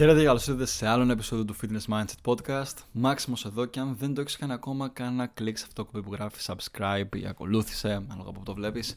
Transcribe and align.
Χαίρετε, 0.00 0.24
καλώ 0.24 0.38
ήρθατε 0.38 0.66
σε 0.66 0.86
άλλο 0.86 1.02
ένα 1.02 1.12
επεισόδιο 1.12 1.44
του 1.44 1.56
Fitness 1.62 1.94
Mindset 1.94 2.34
Podcast. 2.34 2.74
Μάξιμος 2.92 3.44
εδώ 3.44 3.64
και 3.64 3.80
αν 3.80 3.96
δεν 3.96 4.14
το 4.14 4.20
έχεις 4.20 4.36
κάνει 4.36 4.52
ακόμα, 4.52 4.88
κάνε 4.88 5.10
ένα 5.10 5.26
κλικ 5.26 5.58
σε 5.58 5.64
αυτό 5.66 5.84
που 5.84 6.12
γράφεις 6.12 6.50
subscribe 6.50 7.16
ή 7.16 7.26
ακολούθησε, 7.26 7.92
ανάλογα 7.92 8.28
από 8.28 8.32
που 8.32 8.42
το 8.42 8.54
βλέπεις, 8.54 8.96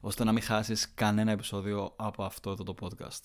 ώστε 0.00 0.24
να 0.24 0.32
μην 0.32 0.42
χάσεις 0.42 0.94
κανένα 0.94 1.30
επεισόδιο 1.30 1.92
από 1.96 2.24
αυτό 2.24 2.50
εδώ 2.50 2.64
το 2.64 2.74
podcast. 2.80 3.20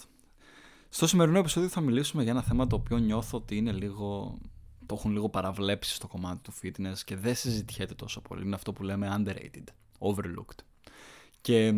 Στο 0.90 1.08
σημερινό 1.08 1.40
επεισόδιο 1.40 1.70
θα 1.70 1.82
μιλήσουμε 1.82 2.24
για 2.24 2.32
ένα 2.32 2.42
θέμα 2.42 2.68
το 2.68 2.76
οποίο 2.76 2.98
νιώθω 2.98 3.38
ότι 3.38 3.58
είναι 3.58 3.72
λίγο. 3.72 4.38
Το 4.86 4.96
έχουν 4.98 5.12
λίγο 5.12 5.30
παραβλέψει 5.30 5.94
στο 5.94 6.08
κομμάτι 6.08 6.40
του 6.42 6.54
fitness 6.64 6.98
και 7.06 7.16
δεν 7.16 7.36
συζητιέται 7.36 7.94
τόσο 7.94 8.22
πολύ. 8.22 8.46
Είναι 8.46 8.56
αυτό 8.56 8.74
που 8.74 8.84
λέμε 8.84 9.16
underrated, 9.18 9.64
overlooked. 10.00 10.60
Και 11.42 11.74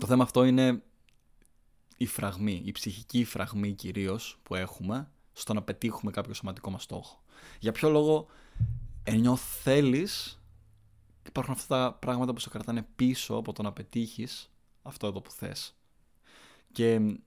το 0.00 0.06
θέμα 0.06 0.22
αυτό 0.22 0.44
είναι 0.44 0.82
η 1.98 2.06
φραγμή, 2.06 2.62
η 2.64 2.72
ψυχική 2.72 3.24
φραγμή 3.24 3.72
κυρίως 3.72 4.38
που 4.42 4.54
έχουμε 4.54 5.10
στο 5.32 5.54
να 5.54 5.62
πετύχουμε 5.62 6.10
κάποιο 6.10 6.34
σωματικό 6.34 6.70
μας 6.70 6.82
στόχο. 6.82 7.22
Για 7.60 7.72
ποιο 7.72 7.90
λόγο 7.90 8.26
ενώ 9.04 9.36
θέλεις, 9.36 10.40
υπάρχουν 11.26 11.54
αυτά 11.54 11.66
τα 11.66 11.94
πράγματα 11.94 12.32
που 12.32 12.40
σε 12.40 12.48
κρατάνε 12.48 12.86
πίσω 12.96 13.34
από 13.34 13.52
το 13.52 13.62
να 13.62 13.72
πετύχεις 13.72 14.50
αυτό 14.82 15.06
εδώ 15.06 15.20
που 15.20 15.30
θες. 15.30 15.74
Και 16.72 17.18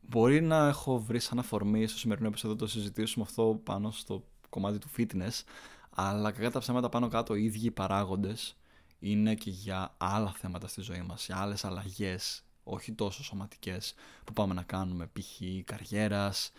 μπορεί 0.00 0.40
να 0.40 0.68
έχω 0.68 0.98
βρει 0.98 1.20
σαν 1.20 1.38
αφορμή 1.38 1.86
στο 1.86 1.98
σημερινό 1.98 2.28
επεισόδιο 2.28 2.56
το 2.56 2.66
συζητήσουμε 2.66 3.24
αυτό 3.28 3.60
πάνω 3.64 3.90
στο 3.90 4.24
κομμάτι 4.48 4.78
του 4.78 4.88
fitness, 4.96 5.42
αλλά 5.90 6.32
κακά 6.32 6.50
τα 6.50 6.58
ψέματα 6.58 6.88
πάνω 6.88 7.08
κάτω 7.08 7.34
οι 7.34 7.44
ίδιοι 7.44 7.70
παράγοντες 7.70 8.56
είναι 8.98 9.34
και 9.34 9.50
για 9.50 9.94
άλλα 9.96 10.32
θέματα 10.32 10.68
στη 10.68 10.80
ζωή 10.80 11.02
μας, 11.02 11.26
για 11.26 11.36
άλλες 11.36 11.64
αλλαγές, 11.64 12.42
όχι 12.68 12.92
τόσο 12.92 13.24
σωματικές 13.24 13.94
που 14.24 14.32
πάμε 14.32 14.54
να 14.54 14.62
κάνουμε 14.62 15.06
π.χ. 15.06 15.40
καριέρας, 15.64 16.52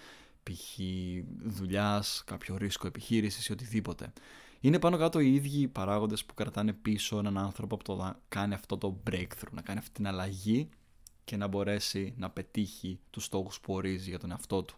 π.χ. 0.43 0.79
δουλειάς, 1.43 2.23
κάποιο 2.25 2.57
ρίσκο 2.57 2.87
επιχείρησης 2.87 3.47
ή 3.47 3.51
οτιδήποτε. 3.51 4.13
Είναι 4.59 4.79
πάνω 4.79 4.97
κάτω 4.97 5.19
οι 5.19 5.33
ίδιοι 5.33 5.61
οι 5.61 5.67
παράγοντες 5.67 6.25
που 6.25 6.33
κρατάνε 6.33 6.73
πίσω 6.73 7.17
έναν 7.17 7.37
άνθρωπο 7.37 7.75
από 7.75 7.83
το 7.83 7.95
να 7.95 8.19
κάνει 8.29 8.53
αυτό 8.53 8.77
το 8.77 8.99
breakthrough, 9.09 9.51
να 9.51 9.61
κάνει 9.61 9.79
αυτή 9.79 9.91
την 9.91 10.07
αλλαγή 10.07 10.69
και 11.23 11.37
να 11.37 11.47
μπορέσει 11.47 12.13
να 12.17 12.29
πετύχει 12.29 12.99
τους 13.09 13.23
στόχους 13.23 13.59
που 13.59 13.73
ορίζει 13.73 14.09
για 14.09 14.19
τον 14.19 14.31
εαυτό 14.31 14.63
του. 14.63 14.75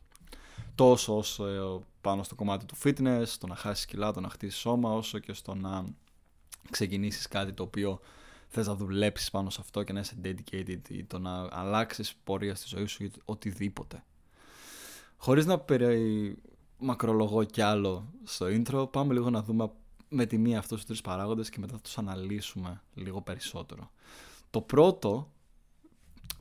Τόσο 0.76 1.18
όσο 1.18 1.46
ε, 1.46 1.84
πάνω 2.02 2.24
στο 2.24 2.36
κομμάτι 2.36 2.66
του 2.66 2.76
fitness, 2.84 3.26
το 3.40 3.48
να 3.48 3.56
χάσεις 3.56 3.86
κιλά, 3.86 4.12
το 4.12 4.20
να 4.20 4.30
χτίσεις 4.30 4.60
σώμα, 4.60 4.94
όσο 4.94 5.20
και 5.20 5.34
στο 5.34 5.56
να 5.56 5.86
ξεκινήσεις 6.72 7.28
κάτι 7.28 7.54
το 7.54 7.64
οποίο 7.64 8.00
θες 8.54 8.68
να 8.68 8.76
δουλέψεις 8.76 9.30
πάνω 9.30 9.50
σε 9.50 9.58
αυτό 9.62 9.84
και 9.84 9.94
να 9.94 10.00
είσαι 10.00 10.16
dedicated 10.24 10.90
ή 10.90 11.04
το 11.04 11.20
να 11.20 11.48
αλλάξεις 11.52 12.16
πορεία 12.24 12.56
στη 12.56 12.68
ζωή 12.68 12.86
σου 12.86 13.04
ή 13.04 13.12
οτιδήποτε. 13.26 14.04
Χωρίς 15.18 15.46
να 15.46 15.60
περι... 15.60 16.36
μακρολογώ 16.78 17.44
κι 17.44 17.62
άλλο 17.62 18.14
στο 18.24 18.46
intro, 18.50 18.92
πάμε 18.92 19.14
λίγο 19.14 19.30
να 19.30 19.44
δούμε 19.44 19.72
με 20.10 20.26
τη 20.26 20.38
μία 20.38 20.58
αυτούς 20.58 20.78
τους 20.78 20.86
τρεις 20.86 21.02
παράγοντες 21.02 21.50
και 21.50 21.60
μετά 21.60 21.74
θα 21.74 21.82
τους 21.82 21.98
αναλύσουμε 21.98 22.82
λίγο 22.94 23.22
περισσότερο. 23.22 23.92
Το 24.50 24.62
πρώτο, 24.62 25.32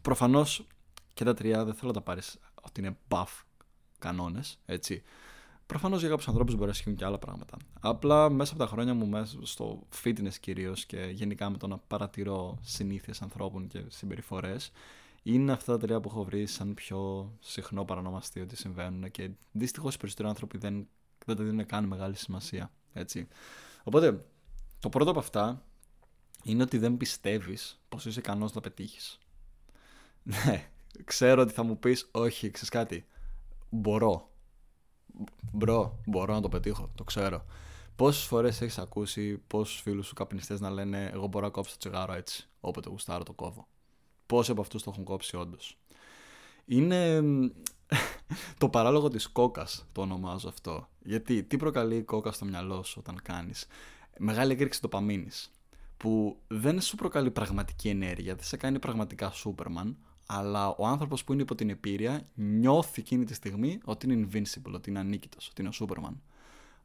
προφανώς 0.03 0.67
και 1.15 1.25
τα 1.25 1.35
τρία 1.35 1.65
δεν 1.65 1.75
θέλω 1.75 1.89
να 1.89 1.95
τα 1.95 2.01
πάρεις 2.01 2.39
ότι 2.63 2.81
είναι 2.81 2.97
buff 3.09 3.45
κανόνες, 3.99 4.59
έτσι. 4.67 5.03
Προφανώς 5.71 6.01
για 6.01 6.09
κάποιους 6.09 6.29
ανθρώπους 6.29 6.55
μπορεί 6.55 6.67
να 6.67 6.73
ισχύουν 6.73 6.95
και 6.95 7.05
άλλα 7.05 7.19
πράγματα. 7.19 7.57
Απλά 7.81 8.31
μέσα 8.31 8.53
από 8.53 8.63
τα 8.63 8.69
χρόνια 8.69 8.95
μου, 8.95 9.07
μέσα 9.07 9.39
στο 9.43 9.87
fitness 10.05 10.35
κυρίως 10.41 10.85
και 10.85 10.97
γενικά 10.97 11.51
με 11.51 11.57
το 11.57 11.67
να 11.67 11.79
παρατηρώ 11.79 12.59
συνήθειες 12.63 13.23
ανθρώπων 13.23 13.67
και 13.67 13.83
συμπεριφορές, 13.89 14.71
είναι 15.23 15.53
αυτά 15.53 15.73
τα 15.73 15.79
τρία 15.79 16.01
που 16.01 16.09
έχω 16.09 16.25
βρει 16.25 16.47
σαν 16.47 16.75
πιο 16.75 17.33
συχνό 17.41 17.85
παρανομαστή 17.85 18.41
ότι 18.41 18.57
συμβαίνουν 18.57 19.11
και 19.11 19.31
δυστυχώς 19.53 19.95
οι 19.95 19.99
περισσότεροι 19.99 20.29
άνθρωποι 20.29 20.59
δεν, 20.59 20.89
δεν 21.27 21.37
τα 21.37 21.45
δίνουν 21.45 21.67
καν 21.67 21.85
μεγάλη 21.85 22.17
σημασία. 22.17 22.71
Έτσι. 22.93 23.29
Οπότε, 23.83 24.25
το 24.81 24.89
πρώτο 24.89 25.11
από 25.11 25.19
αυτά 25.19 25.65
είναι 26.43 26.63
ότι 26.63 26.79
δεν 26.79 26.97
πιστεύεις 26.97 27.81
πως 27.89 28.07
είσαι 28.07 28.19
ικανός 28.19 28.53
να 28.53 28.61
πετύχεις. 28.61 29.19
Ναι, 30.23 30.71
ξέρω 31.05 31.43
ότι 31.43 31.53
θα 31.53 31.63
μου 31.63 31.79
πεις, 31.79 32.09
Όχι, 32.11 32.51
ξέρεις 32.51 32.69
κάτι. 32.69 33.07
Μπορώ 33.71 34.31
Μπρο, 35.53 35.99
μπορώ 36.07 36.35
να 36.35 36.41
το 36.41 36.49
πετύχω, 36.49 36.91
το 36.95 37.05
ξέρω. 37.05 37.45
Πόσες 37.97 38.25
φορές 38.25 38.61
έχεις 38.61 38.79
ακούσει 38.79 39.37
πόσους 39.47 39.81
φίλους 39.81 40.07
σου 40.07 40.15
καπνιστές 40.15 40.61
να 40.61 40.71
λένε 40.71 41.11
Εγώ 41.13 41.27
μπορώ 41.27 41.45
να 41.45 41.51
κόψω 41.51 41.73
το 41.73 41.79
τσιγάρο 41.79 42.13
έτσι, 42.13 42.49
όποτε 42.61 42.89
γουστάρω 42.89 43.23
το 43.23 43.33
κόβω. 43.33 43.69
Πόσοι 44.27 44.51
από 44.51 44.61
αυτούς 44.61 44.83
το 44.83 44.91
έχουν 44.93 45.05
κόψει, 45.05 45.37
όντως. 45.37 45.79
Είναι 46.65 47.23
το 48.61 48.69
παράλογο 48.69 49.09
της 49.09 49.29
κόκας, 49.29 49.87
το 49.93 50.01
ονομάζω 50.01 50.49
αυτό. 50.49 50.89
Γιατί 50.99 51.43
τι 51.43 51.57
προκαλεί 51.57 51.97
η 51.97 52.03
κόκα 52.03 52.33
στο 52.33 52.45
μυαλό 52.45 52.83
σου 52.83 52.97
όταν 52.99 53.21
κάνεις 53.23 53.67
μεγάλη 54.19 54.53
έκρηξη 54.53 54.81
ντοπαμίνης. 54.81 55.51
Που 55.97 56.41
δεν 56.47 56.81
σου 56.81 56.97
προκαλεί 56.97 57.31
πραγματική 57.31 57.89
ενέργεια, 57.89 58.35
δεν 58.35 58.45
σε 58.45 58.57
κάνει 58.57 58.79
πραγματικά 58.79 59.31
Σούπερμαν, 59.31 59.97
αλλά 60.33 60.69
ο 60.69 60.87
άνθρωπος 60.87 61.25
που 61.25 61.33
είναι 61.33 61.43
υπό 61.43 61.55
την 61.55 61.71
επίρρεια 61.71 62.27
νιώθει 62.35 63.01
εκείνη 63.01 63.25
τη 63.25 63.35
στιγμή 63.35 63.81
ότι 63.85 64.13
είναι 64.13 64.29
invincible, 64.33 64.73
ότι 64.75 64.91
είναι 64.91 64.99
ανίκητος, 64.99 65.49
ότι 65.49 65.63
είναι 65.63 65.71
ο 65.71 65.87
Superman. 65.87 66.15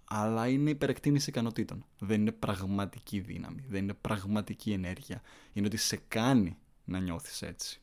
Αλλά 0.06 0.48
είναι 0.48 0.70
υπερεκτίμηση 0.70 1.30
ικανοτήτων. 1.30 1.86
Δεν 2.00 2.22
είναι 2.22 2.32
πραγματική 2.32 3.20
δύναμη, 3.20 3.64
δεν 3.70 3.84
είναι 3.84 3.94
πραγματική 3.94 4.72
ενέργεια. 4.72 5.22
Είναι 5.54 5.68
ότι 5.68 5.78
σε 5.78 6.02
κάνει 6.08 6.58
να 6.86 7.00
νιώθεις 7.00 7.42
έτσι. 7.42 7.82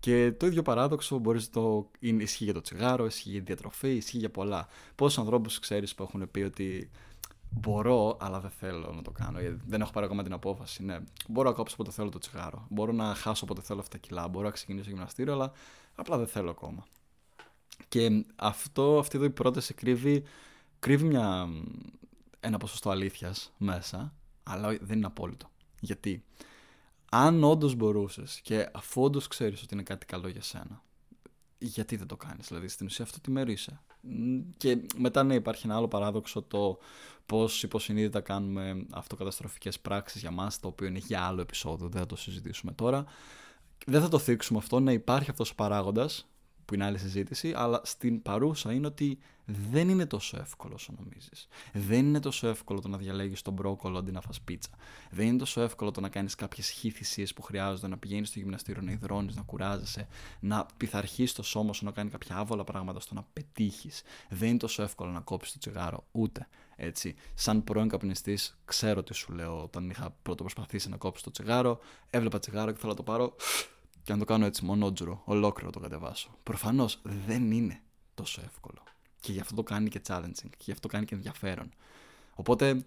Και 0.00 0.32
το 0.32 0.46
ίδιο 0.46 0.62
παράδοξο 0.62 1.18
μπορείς 1.18 1.46
να 1.46 1.52
το 1.62 1.90
είναι, 1.98 2.22
ισχύει 2.22 2.44
για 2.44 2.54
το 2.54 2.60
τσιγάρο, 2.60 3.06
ισχύει 3.06 3.30
για 3.30 3.38
τη 3.38 3.44
διατροφή, 3.46 3.94
ισχύει 3.94 4.18
για 4.18 4.30
πολλά. 4.30 4.68
Πόσους 4.94 5.18
ανθρώπους 5.18 5.58
ξέρεις 5.58 5.94
που 5.94 6.02
έχουν 6.02 6.30
πει 6.30 6.40
ότι 6.40 6.90
Μπορώ, 7.54 8.16
αλλά 8.20 8.40
δεν 8.40 8.50
θέλω 8.50 8.92
να 8.92 9.02
το 9.02 9.10
κάνω. 9.10 9.40
Γιατί 9.40 9.60
δεν 9.66 9.80
έχω 9.80 9.92
πάρει 9.92 10.06
ακόμα 10.06 10.22
την 10.22 10.32
απόφαση. 10.32 10.84
Ναι. 10.84 10.98
Μπορώ 11.28 11.48
να 11.48 11.54
κόψω 11.54 11.74
όποτε 11.78 11.90
θέλω 11.90 12.08
το 12.08 12.18
τσιγάρο. 12.18 12.66
Μπορώ 12.70 12.92
να 12.92 13.14
χάσω 13.14 13.44
όποτε 13.44 13.60
θέλω 13.60 13.80
αυτά 13.80 13.98
τα 13.98 14.06
κιλά. 14.06 14.28
Μπορώ 14.28 14.44
να 14.44 14.52
ξεκινήσω 14.52 14.90
γυμναστήριο, 14.90 15.32
αλλά 15.32 15.52
απλά 15.94 16.16
δεν 16.16 16.26
θέλω 16.26 16.50
ακόμα. 16.50 16.84
Και 17.88 18.24
αυτό, 18.36 18.98
αυτή 18.98 19.16
εδώ 19.16 19.26
η 19.26 19.30
πρόταση 19.30 19.74
κρύβει, 19.74 20.24
κρύβει 20.78 21.04
μια, 21.04 21.48
ένα 22.40 22.58
ποσοστό 22.58 22.90
αλήθειας 22.90 23.52
μέσα, 23.58 24.14
αλλά 24.42 24.76
δεν 24.80 24.96
είναι 24.96 25.06
απόλυτο. 25.06 25.50
Γιατί 25.80 26.24
αν 27.10 27.44
όντως 27.44 27.74
μπορούσες 27.74 28.40
και 28.40 28.68
αφού 28.72 29.02
όντως 29.02 29.28
ξέρεις 29.28 29.62
ότι 29.62 29.74
είναι 29.74 29.82
κάτι 29.82 30.06
καλό 30.06 30.28
για 30.28 30.42
σένα, 30.42 30.82
γιατί 31.58 31.96
δεν 31.96 32.06
το 32.06 32.16
κάνεις, 32.16 32.46
δηλαδή 32.48 32.68
στην 32.68 32.86
ουσία 32.86 33.04
αυτό 33.04 33.20
τι 33.20 33.30
μέρο 33.30 33.50
είσαι. 33.50 33.80
Και 34.56 34.78
μετά 34.96 35.22
ναι 35.22 35.34
υπάρχει 35.34 35.66
ένα 35.66 35.76
άλλο 35.76 35.88
παράδοξο 35.88 36.42
το 36.42 36.78
πώς 37.26 37.62
υποσυνείδητα 37.62 38.20
κάνουμε 38.20 38.86
αυτοκαταστροφικές 38.90 39.80
πράξεις 39.80 40.20
για 40.20 40.30
μας, 40.30 40.60
το 40.60 40.68
οποίο 40.68 40.86
είναι 40.86 40.98
για 40.98 41.22
άλλο 41.22 41.40
επεισόδιο, 41.40 41.88
δεν 41.88 42.00
θα 42.00 42.06
το 42.06 42.16
συζητήσουμε 42.16 42.72
τώρα. 42.72 43.04
Δεν 43.86 44.00
θα 44.00 44.08
το 44.08 44.18
θίξουμε 44.18 44.58
αυτό, 44.58 44.80
να 44.80 44.92
υπάρχει 44.92 45.30
αυτός 45.30 45.50
ο 45.50 45.54
παράγοντας 45.54 46.26
που 46.64 46.74
είναι 46.74 46.84
άλλη 46.84 46.98
συζήτηση, 46.98 47.52
αλλά 47.56 47.80
στην 47.84 48.22
παρούσα 48.22 48.72
είναι 48.72 48.86
ότι 48.86 49.18
δεν 49.44 49.88
είναι 49.88 50.06
τόσο 50.06 50.36
εύκολο 50.36 50.74
όσο 50.74 50.94
νομίζεις. 50.98 51.48
Δεν 51.72 51.98
είναι 51.98 52.20
τόσο 52.20 52.48
εύκολο 52.48 52.80
το 52.80 52.88
να 52.88 52.96
διαλέγεις 52.96 53.42
τον 53.42 53.52
μπρόκολο 53.52 53.98
αντί 53.98 54.10
να 54.10 54.20
φας 54.20 54.40
πίτσα. 54.40 54.70
Δεν 55.10 55.26
είναι 55.26 55.38
τόσο 55.38 55.60
εύκολο 55.60 55.90
το 55.90 56.00
να 56.00 56.08
κάνεις 56.08 56.34
κάποιες 56.34 56.68
χήθησίε 56.70 57.26
που 57.34 57.42
χρειάζονται, 57.42 57.88
να 57.88 57.98
πηγαίνεις 57.98 58.28
στο 58.28 58.38
γυμναστήριο, 58.38 58.82
να 58.82 58.92
υδρώνεις, 58.92 59.34
να 59.34 59.42
κουράζεσαι, 59.42 60.08
να 60.40 60.66
πειθαρχείς 60.76 61.32
το 61.32 61.42
σώμα 61.42 61.72
σου 61.72 61.84
να 61.84 61.90
κάνει 61.90 62.10
κάποια 62.10 62.36
άβολα 62.36 62.64
πράγματα 62.64 63.00
στο 63.00 63.14
να 63.14 63.26
πετύχεις. 63.32 64.02
Δεν 64.28 64.48
είναι 64.48 64.58
τόσο 64.58 64.82
εύκολο 64.82 65.10
να 65.10 65.20
κόψεις 65.20 65.52
το 65.52 65.58
τσιγάρο, 65.58 66.06
ούτε. 66.12 66.48
Έτσι, 66.76 67.14
σαν 67.34 67.64
πρώην 67.64 67.88
καπνιστής, 67.88 68.58
ξέρω 68.64 69.02
τι 69.02 69.14
σου 69.14 69.32
λέω 69.32 69.62
όταν 69.62 69.90
είχα 69.90 70.16
πρώτο 70.22 70.42
προσπαθήσει 70.42 70.88
να 70.88 70.96
κόψω 70.96 71.24
το 71.24 71.30
τσιγάρο. 71.30 71.78
Έβλεπα 72.10 72.38
τσιγάρο 72.38 72.72
και 72.72 72.78
θέλω 72.78 72.90
να 72.90 72.96
το 72.96 73.02
πάρω 73.02 73.34
και 74.04 74.12
αν 74.12 74.18
το 74.18 74.24
κάνω 74.24 74.44
έτσι 74.44 74.64
μονότζουρο, 74.64 75.22
ολόκληρο 75.24 75.70
το 75.70 75.80
κατεβάσω. 75.80 76.30
Προφανώς 76.42 77.00
δεν 77.26 77.50
είναι 77.50 77.80
τόσο 78.14 78.40
εύκολο. 78.44 78.82
Και 79.20 79.32
γι' 79.32 79.40
αυτό 79.40 79.54
το 79.54 79.62
κάνει 79.62 79.88
και 79.88 80.00
challenging. 80.06 80.50
Και 80.50 80.64
γι' 80.64 80.72
αυτό 80.72 80.88
κάνει 80.88 81.04
και 81.04 81.14
ενδιαφέρον. 81.14 81.68
Οπότε, 82.34 82.86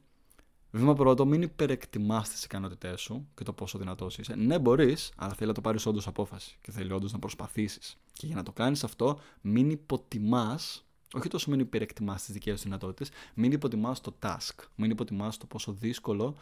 βήμα 0.72 0.94
πρώτο, 0.94 1.26
μην 1.26 1.42
υπερεκτιμάς 1.42 2.30
τις 2.30 2.44
ικανότητές 2.44 3.02
σου 3.02 3.28
και 3.36 3.44
το 3.44 3.54
πόσο 3.54 3.78
δυνατός 3.78 4.18
είσαι. 4.18 4.36
Ναι, 4.36 4.60
μπορείς, 4.60 5.12
αλλά 5.16 5.34
θέλει 5.34 5.48
να 5.48 5.54
το 5.54 5.62
πάρεις 5.62 5.86
όντως 5.86 6.08
απόφαση. 6.08 6.58
Και 6.62 6.72
θέλει 6.72 6.92
όντως 6.92 7.12
να 7.12 7.20
προσπαθήσεις. 7.20 7.98
Και 8.14 8.26
για 8.26 8.36
να 8.36 8.44
το 8.44 8.52
κάνεις 8.52 8.84
αυτό, 8.84 9.20
μην 9.42 9.70
υποτιμάς, 9.70 10.86
όχι 11.14 11.28
τόσο 11.28 11.50
μην 11.50 11.60
υπερεκτιμάς 11.60 12.24
τις 12.24 12.34
δικές 12.34 12.58
σου 12.58 12.64
δυνατότητες, 12.64 13.10
μην 13.34 13.52
υποτιμάς 13.52 14.02
το 14.02 14.16
task. 14.22 14.56
Μην 14.76 14.92
υποτιμάς 14.92 15.38
το 15.38 15.46
πόσο 15.46 15.72
δύσκολο 15.72 16.36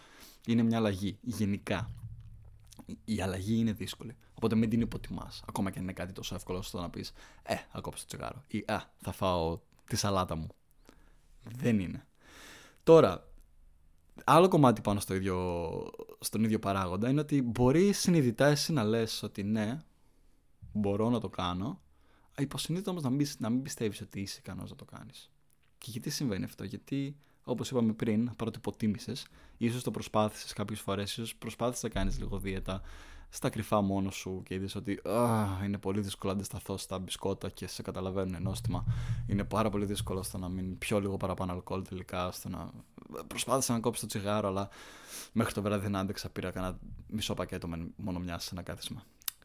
είναι 0.48 0.64
μια 0.64 0.78
αλλαγή 0.78 1.18
γενικά 1.22 1.92
η 3.06 3.22
αλλαγή 3.22 3.58
είναι 3.58 3.72
δύσκολη. 3.72 4.16
Οπότε 4.34 4.56
μην 4.56 4.70
την 4.70 4.82
υποτιμάς. 4.82 5.44
Ακόμα 5.48 5.72
και 5.72 5.78
αν 5.78 5.84
είναι 5.84 5.94
κάτι 5.94 6.14
τόσο 6.14 6.36
εύκολο 6.36 6.62
στο 6.62 6.82
να 6.82 6.90
πεις 6.90 7.12
Ε, 7.44 7.56
θα 7.72 7.82
κόψω 7.82 8.02
το 8.02 8.08
τσιγάρο. 8.08 8.44
Ή 8.48 8.64
Α, 8.68 8.82
θα 8.98 9.12
φάω 9.12 9.60
τη 9.88 9.96
σαλάτα 9.96 10.36
μου. 10.36 10.48
Δεν 11.44 11.80
είναι. 11.80 12.06
Τώρα, 12.84 13.30
άλλο 14.24 14.48
κομμάτι 14.48 14.82
πάνω 14.82 15.00
στο 15.00 15.14
ίδιο, 15.14 15.36
στον 16.20 16.44
ίδιο 16.44 16.60
παράγοντα 16.60 17.10
είναι 17.10 17.20
ότι 17.20 17.42
μπορεί 17.42 17.92
συνειδητά 17.92 18.46
εσύ 18.46 18.74
να 18.74 18.84
λες 18.84 19.24
ότι 19.24 19.44
ναι, 19.44 19.80
μπορώ 20.72 21.10
να 21.10 21.20
το 21.20 21.30
κάνω, 21.30 21.82
υποσυνείδητα 22.38 22.92
όμως 22.92 23.04
να 23.04 23.10
μην, 23.10 23.28
να 23.38 23.50
μην 23.50 23.62
πιστεύεις 23.62 24.02
ότι 24.02 24.20
είσαι 24.20 24.38
ικανός 24.40 24.70
να 24.70 24.76
το 24.76 24.86
κάνεις. 24.86 25.32
Και 25.78 25.92
γιατί 25.92 26.10
συμβαίνει 26.10 26.44
αυτό, 26.44 26.64
Γιατί 26.64 27.18
όπως 27.46 27.70
είπαμε 27.70 27.94
πριν, 27.94 28.36
παρότι 28.36 28.58
υποτίμησες, 28.58 29.28
ίσως 29.58 29.84
το 29.84 29.92
προσπάθησες 29.92 30.54
κάποιες 30.54 30.80
φορές, 30.80 31.12
ίσως 31.12 31.36
προσπάθησες 31.36 31.84
να 31.84 31.90
κάνεις 31.90 32.20
λίγο 32.20 32.40
δίαιτα 32.40 32.82
στα 33.30 33.50
κρυφά 33.50 33.82
μόνο 33.82 34.12
σου 34.12 34.42
και 34.46 34.54
είδες 34.54 34.76
ότι 34.76 35.02
είναι 35.66 35.78
πολύ 35.78 36.02
δύσκολο 36.02 36.32
να 36.32 36.38
αντισταθώ 36.38 36.78
στα 36.78 37.00
μπισκότα 37.00 37.50
και 37.50 37.68
σε 37.68 37.82
καταλαβαίνουν 37.82 38.42
νόστιμα. 38.42 38.86
Είναι 39.28 39.44
πάρα 39.44 39.70
πολύ 39.70 39.86
δύσκολο 39.86 40.24
στο 40.24 40.38
να 40.38 40.50
μην 40.50 40.78
πιω 40.78 41.00
λίγο 41.00 41.18
παραπάνω 41.18 41.52
αλκοόλ 41.52 41.82
τελικά. 41.82 42.32
Στο 42.32 42.50
να... 42.50 42.72
Προσπάθησα 43.28 43.74
να 43.74 43.80
κόψω 43.80 44.02
το 44.02 44.08
τσιγάρο, 44.08 44.48
αλλά 44.48 44.70
μέχρι 45.32 45.54
το 45.54 45.62
βράδυ 45.62 45.82
δεν 45.82 45.96
άντεξα. 45.96 46.30
Πήρα 46.30 46.52
κανένα 46.52 46.78
μισό 47.08 47.34
πακέτο 47.34 47.68
με 47.68 47.88
μόνο 47.96 48.20
μια 48.20 48.40
σε 48.40 48.50
ένα 48.52 48.62
κάθισμα. 48.62 49.04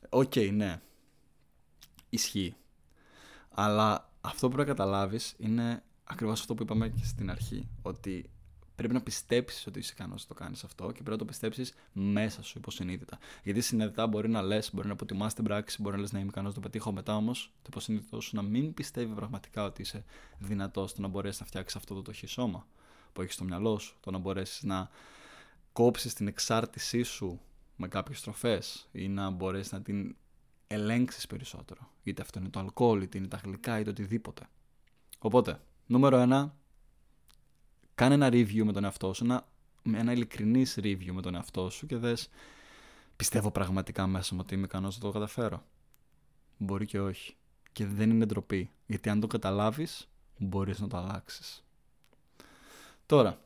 OK, 0.09 0.33
okay, 0.35 0.51
ναι. 0.53 0.81
Ισχύει. 2.09 2.55
Αλλά 3.51 4.11
αυτό 4.21 4.49
που 4.49 4.55
πρέπει 4.55 4.69
να 4.69 4.75
καταλάβεις 4.77 5.35
είναι 5.39 5.83
ακριβώς 6.11 6.41
αυτό 6.41 6.55
που 6.55 6.63
είπαμε 6.63 6.89
και 6.89 7.05
στην 7.05 7.31
αρχή. 7.31 7.69
Ότι 7.83 8.31
πρέπει 8.75 8.95
να 8.95 9.03
πιστέψεις 9.03 9.67
ότι 9.67 9.79
είσαι 9.79 9.93
ικανός 9.95 10.23
να 10.23 10.29
το 10.29 10.35
κάνεις 10.35 10.65
αυτό 10.65 10.87
και 10.87 10.93
πρέπει 10.93 11.11
να 11.11 11.17
το 11.17 11.25
πιστέψεις 11.25 11.73
μέσα 11.93 12.43
σου 12.43 12.59
υποσυνείδητα. 12.59 13.19
Γιατί 13.43 13.61
συνειδητά 13.61 14.07
μπορεί 14.07 14.29
να 14.29 14.43
λες, 14.43 14.71
μπορεί 14.75 14.87
να 14.87 14.93
αποτιμάς 14.93 15.35
την 15.35 15.45
πράξη, 15.45 15.83
μπορεί 15.83 15.95
να 15.95 16.01
λες 16.01 16.13
να 16.13 16.19
είμαι 16.19 16.29
ικανός 16.29 16.49
να 16.49 16.55
το 16.55 16.69
πετύχω 16.69 16.93
μετά 16.93 17.17
όμως 17.17 17.53
το 17.63 17.69
υποσυνείδητό 17.71 18.21
σου 18.21 18.37
να 18.37 18.43
μην 18.43 18.75
πιστεύει 18.75 19.15
πραγματικά 19.15 19.65
ότι 19.65 19.83
είσαι 19.83 20.05
δυνατός 20.39 20.91
στο 20.91 21.01
να 21.01 21.09
μπορέσεις 21.09 21.41
να 21.41 21.47
φτιάξεις 21.47 21.77
αυτό 21.77 21.95
το 21.95 22.03
τοχύ 22.03 22.27
σώμα 22.27 22.67
που 23.13 23.23
έχεις 23.23 23.35
στο 23.35 23.45
μυαλό 23.45 23.79
σου, 23.79 23.97
το 24.01 24.11
να 24.11 24.19
μπορέσεις 24.19 24.63
να 24.63 24.91
κόψεις 25.73 26.15
την 26.15 26.27
εξάρτησή 26.27 27.03
σου 27.03 27.41
με 27.77 27.89
κάποιες 27.89 28.21
τροφέ 28.21 28.63
ή 28.93 29.09
να 29.09 29.31
μπορέσεις 29.31 29.73
να 29.73 29.83
την 29.83 30.17
ελέγξεις 30.67 31.27
περισσότερο. 31.27 31.91
Είτε 32.03 32.23
αυτό 32.23 32.39
είναι 32.39 32.49
το 32.49 32.59
αλκοόλ, 32.59 33.03
είτε 33.03 33.19
είναι 33.19 33.27
τα 33.27 33.41
γλυκά, 33.45 33.79
είτε 33.79 33.91
οτιδήποτε. 33.91 34.49
Οπότε, 35.19 35.61
νούμερο 35.91 36.17
ένα, 36.17 36.55
κάνε 37.95 38.15
ένα 38.15 38.29
review 38.29 38.63
με 38.65 38.73
τον 38.73 38.85
εαυτό 38.85 39.13
σου, 39.13 39.25
ένα, 39.25 39.47
ένα 39.83 40.13
ειλικρινής 40.13 40.79
review 40.83 41.11
με 41.13 41.23
τον 41.23 41.35
εαυτό 41.35 41.71
σου 41.71 41.87
και 41.87 41.97
δες 41.97 42.29
πιστεύω 43.17 43.51
πραγματικά 43.51 44.07
μέσα 44.07 44.35
μου 44.35 44.41
ότι 44.45 44.55
είμαι 44.55 44.65
ικανός 44.65 44.95
να 44.95 45.01
το 45.01 45.11
καταφέρω. 45.11 45.65
Μπορεί 46.59 46.87
και 46.87 47.01
όχι. 47.01 47.37
Και 47.73 47.87
δεν 47.87 48.11
είναι 48.11 48.27
ντροπή. 48.27 48.71
Γιατί 48.87 49.09
αν 49.09 49.21
το 49.21 49.27
καταλάβεις, 49.27 50.09
μπορείς 50.39 50.81
να 50.81 50.89
το 50.89 50.97
αλλάξεις. 50.97 51.65
Τώρα, 53.07 53.41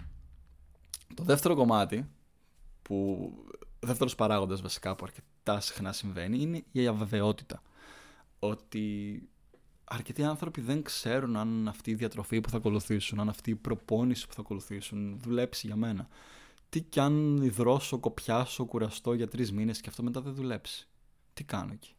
το 1.14 1.23
δεύτερο 1.23 1.55
κομμάτι, 1.55 2.08
που 2.82 3.31
δεύτερος 3.81 4.14
παράγοντας 4.14 4.62
βασικά 4.62 4.94
που 4.96 5.05
αρκετά 5.05 5.61
συχνά 5.61 5.93
συμβαίνει, 5.93 6.38
είναι 6.41 6.64
η 6.73 6.87
αβεβαιότητα. 6.87 7.62
Ότι 8.38 9.29
αρκετοί 9.84 10.25
άνθρωποι 10.25 10.60
δεν 10.60 10.82
ξέρουν 10.82 11.36
αν 11.36 11.69
αυτή 11.69 11.90
η 11.90 11.94
διατροφή 11.94 12.40
που 12.40 12.50
θα 12.50 12.56
ακολουθήσουν, 12.56 13.20
αν 13.20 13.28
αυτή 13.28 13.50
η 13.50 13.54
προπόνηση 13.54 14.26
που 14.26 14.34
θα 14.34 14.40
ακολουθήσουν 14.40 15.19
δουλέψει 15.19 15.66
για 15.66 15.76
μένα. 15.76 16.08
Τι 16.69 16.81
κι 16.81 17.00
αν 17.00 17.42
υδρώσω, 17.42 17.98
κοπιάσω, 17.98 18.64
κουραστώ 18.64 19.12
για 19.14 19.28
τρεις 19.28 19.52
μήνες 19.52 19.81
και 19.81 19.88
αυτό 19.88 20.02
μετά 20.02 20.20
δεν 20.20 20.34
δουλέψει. 20.34 20.88
Τι 21.32 21.44
κάνω 21.44 21.72
εκεί; 21.72 21.94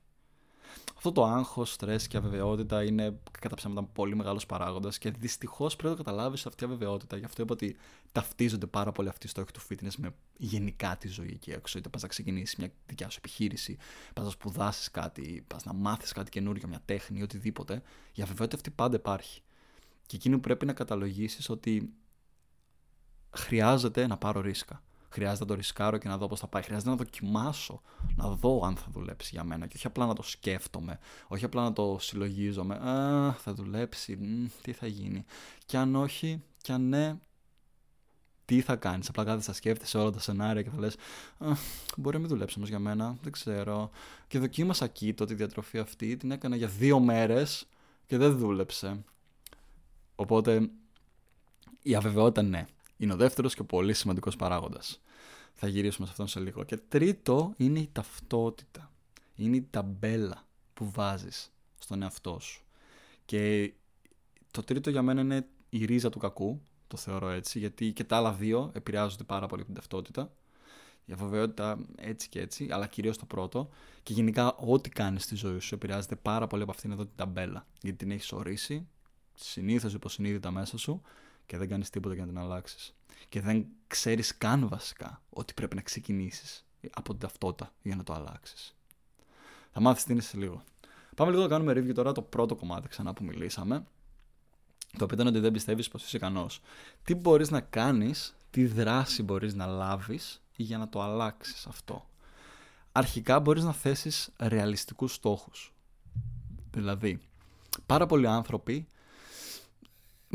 Αυτό 0.95 1.11
το 1.11 1.25
άγχος, 1.25 1.71
στρες 1.71 2.07
και 2.07 2.17
αβεβαιότητα 2.17 2.83
είναι 2.83 3.19
κατά 3.39 3.55
ψέματα 3.55 3.83
πολύ 3.83 4.15
μεγάλος 4.15 4.45
παράγοντας 4.45 4.97
και 4.97 5.11
δυστυχώς 5.11 5.75
πρέπει 5.75 5.97
να 5.97 6.03
καταλάβεις 6.03 6.45
αυτή 6.45 6.63
η 6.63 6.67
αβεβαιότητα. 6.67 7.17
Γι' 7.17 7.25
αυτό 7.25 7.41
είπα 7.41 7.53
ότι 7.53 7.75
ταυτίζονται 8.11 8.65
πάρα 8.65 8.91
πολύ 8.91 9.09
αυτοί 9.09 9.25
οι 9.25 9.29
στόχοι 9.29 9.51
του 9.51 9.61
fitness 9.69 9.95
με 9.97 10.13
γενικά 10.37 10.97
τη 10.97 11.07
ζωή 11.07 11.31
εκεί 11.33 11.51
έξω. 11.51 11.79
Είτε 11.79 11.89
πας 11.89 12.01
να 12.01 12.07
ξεκινήσεις 12.07 12.55
μια 12.55 12.71
δικιά 12.85 13.09
σου 13.09 13.17
επιχείρηση, 13.17 13.77
πας 14.13 14.25
να 14.25 14.31
σπουδάσεις 14.31 14.91
κάτι, 14.91 15.43
πας 15.47 15.63
να 15.65 15.73
μάθεις 15.73 16.11
κάτι 16.11 16.29
καινούργιο, 16.29 16.67
μια 16.67 16.81
τέχνη, 16.85 17.21
οτιδήποτε. 17.21 17.81
Η 18.13 18.21
αβεβαιότητα 18.21 18.55
αυτή 18.55 18.71
πάντα 18.71 18.95
υπάρχει. 18.95 19.41
Και 20.05 20.15
εκείνο 20.15 20.35
που 20.35 20.41
πρέπει 20.41 20.65
να 20.65 20.73
καταλογίσεις 20.73 21.49
ότι 21.49 21.93
χρειάζεται 23.29 24.07
να 24.07 24.17
πάρω 24.17 24.41
ρίσκα 24.41 24.83
χρειάζεται 25.15 25.43
να 25.43 25.49
το 25.49 25.55
ρισκάρω 25.55 25.97
και 25.97 26.07
να 26.07 26.17
δω 26.17 26.27
πώς 26.27 26.39
θα 26.39 26.47
πάει. 26.47 26.61
Χρειάζεται 26.61 26.89
να 26.89 26.95
δοκιμάσω, 26.95 27.81
να 28.15 28.29
δω 28.29 28.61
αν 28.65 28.75
θα 28.75 28.87
δουλέψει 28.91 29.29
για 29.33 29.43
μένα. 29.43 29.67
Και 29.67 29.73
όχι 29.75 29.87
απλά 29.87 30.05
να 30.05 30.13
το 30.13 30.23
σκέφτομαι, 30.23 30.99
όχι 31.27 31.45
απλά 31.45 31.63
να 31.63 31.73
το 31.73 31.97
συλλογίζομαι. 31.99 32.75
Α, 32.75 33.33
θα 33.33 33.53
δουλέψει, 33.53 34.17
τι 34.61 34.71
θα 34.71 34.87
γίνει. 34.87 35.25
Και 35.65 35.77
αν 35.77 35.95
όχι, 35.95 36.43
και 36.61 36.71
αν 36.71 36.89
ναι, 36.89 37.15
τι 38.45 38.61
θα 38.61 38.75
κάνεις. 38.75 39.09
Απλά 39.09 39.23
κάθεσαι 39.23 39.49
να 39.49 39.55
σκέφτεσαι 39.55 39.97
όλα 39.97 40.11
τα 40.11 40.19
σενάρια 40.19 40.61
και 40.61 40.69
θα 40.69 40.79
λες: 40.79 40.95
Μπορεί 41.97 42.15
να 42.15 42.21
μην 42.21 42.29
δουλέψει 42.29 42.55
όμως 42.57 42.69
για 42.69 42.79
μένα, 42.79 43.17
δεν 43.21 43.31
ξέρω. 43.31 43.89
Και 44.27 44.39
δοκίμασα 44.39 44.87
κοίτο 44.87 45.25
τη 45.25 45.33
διατροφή 45.33 45.77
αυτή, 45.77 46.17
την 46.17 46.31
έκανα 46.31 46.55
για 46.55 46.67
δύο 46.67 46.99
μέρες 46.99 47.67
και 48.05 48.17
δεν 48.17 48.37
δούλεψε. 48.37 49.03
Οπότε 50.15 50.69
η 51.81 51.95
αβεβαιότητα 51.95 52.41
ναι. 52.41 52.65
Είναι 52.97 53.13
ο 53.13 53.15
δεύτερος 53.15 53.55
και 53.55 53.63
πολύ 53.63 53.93
σημαντικός 53.93 54.35
παράγοντας. 54.35 55.01
Θα 55.53 55.67
γυρίσουμε 55.67 56.05
σε 56.05 56.11
αυτόν 56.11 56.27
σε 56.27 56.39
λίγο. 56.39 56.63
Και 56.63 56.77
τρίτο 56.77 57.53
είναι 57.57 57.79
η 57.79 57.89
ταυτότητα. 57.91 58.91
Είναι 59.35 59.55
η 59.55 59.67
ταμπέλα 59.69 60.47
που 60.73 60.91
βάζεις 60.91 61.53
στον 61.77 62.01
εαυτό 62.01 62.39
σου. 62.39 62.63
Και 63.25 63.73
το 64.51 64.63
τρίτο 64.63 64.89
για 64.89 65.01
μένα 65.01 65.21
είναι 65.21 65.47
η 65.69 65.85
ρίζα 65.85 66.09
του 66.09 66.19
κακού, 66.19 66.61
το 66.87 66.97
θεωρώ 66.97 67.29
έτσι, 67.29 67.59
γιατί 67.59 67.91
και 67.91 68.03
τα 68.03 68.17
άλλα 68.17 68.33
δύο 68.33 68.71
επηρεάζονται 68.73 69.23
πάρα 69.23 69.47
πολύ 69.47 69.61
από 69.61 69.71
την 69.71 69.79
ταυτότητα. 69.79 70.33
Η 71.05 71.13
αβεβαιότητα 71.13 71.79
έτσι 71.95 72.29
και 72.29 72.41
έτσι, 72.41 72.67
αλλά 72.71 72.87
κυρίως 72.87 73.17
το 73.17 73.25
πρώτο. 73.25 73.69
Και 74.03 74.13
γενικά, 74.13 74.55
ό,τι 74.55 74.89
κάνεις 74.89 75.23
στη 75.23 75.35
ζωή 75.35 75.59
σου 75.59 75.75
επηρεάζεται 75.75 76.15
πάρα 76.15 76.47
πολύ 76.47 76.61
από 76.61 76.71
αυτήν 76.71 76.91
εδώ 76.91 77.03
την 77.03 77.15
ταμπέλα. 77.15 77.67
Γιατί 77.81 77.97
την 77.97 78.11
έχεις 78.11 78.31
ορίσει, 78.31 78.87
συνήθως 79.33 79.93
υποσυνείδητα 79.93 80.51
μέσα 80.51 80.77
σου 80.77 81.01
και 81.45 81.57
δεν 81.57 81.69
κάνεις 81.69 81.89
τίποτα 81.89 82.15
για 82.15 82.25
να 82.25 82.29
την 82.31 82.39
αλλάξεις 82.39 82.93
και 83.29 83.41
δεν 83.41 83.65
ξέρεις 83.87 84.37
καν 84.37 84.67
βασικά 84.67 85.21
ότι 85.29 85.53
πρέπει 85.53 85.75
να 85.75 85.81
ξεκινήσεις 85.81 86.65
από 86.93 87.11
την 87.11 87.19
ταυτότητα 87.19 87.73
για 87.81 87.95
να 87.95 88.03
το 88.03 88.13
αλλάξεις. 88.13 88.75
Θα 89.71 89.79
μάθεις 89.79 90.03
τι 90.03 90.11
είναι 90.11 90.21
σε 90.21 90.37
λίγο. 90.37 90.63
Πάμε 91.15 91.31
λίγο 91.31 91.43
να 91.43 91.49
κάνουμε 91.49 91.71
review 91.71 91.93
τώρα 91.93 92.11
το 92.11 92.21
πρώτο 92.21 92.55
κομμάτι 92.55 92.87
ξανά 92.87 93.13
που 93.13 93.23
μιλήσαμε. 93.23 93.85
Το 94.97 95.03
οποίο 95.03 95.15
ήταν 95.15 95.27
ότι 95.27 95.39
δεν 95.39 95.51
πιστεύεις 95.51 95.87
πως 95.87 96.03
είσαι 96.03 96.17
ικανός. 96.17 96.61
Τι 97.03 97.15
μπορείς 97.15 97.49
να 97.51 97.61
κάνεις, 97.61 98.35
τι 98.49 98.65
δράση 98.65 99.23
μπορείς 99.23 99.53
να 99.53 99.65
λάβεις 99.65 100.41
για 100.55 100.77
να 100.77 100.89
το 100.89 101.01
αλλάξεις 101.01 101.65
αυτό. 101.65 102.09
Αρχικά 102.91 103.39
μπορείς 103.39 103.63
να 103.63 103.73
θέσεις 103.73 104.29
ρεαλιστικούς 104.37 105.13
στόχους. 105.13 105.73
Δηλαδή, 106.71 107.21
πάρα 107.85 108.05
πολλοί 108.05 108.27
άνθρωποι 108.27 108.87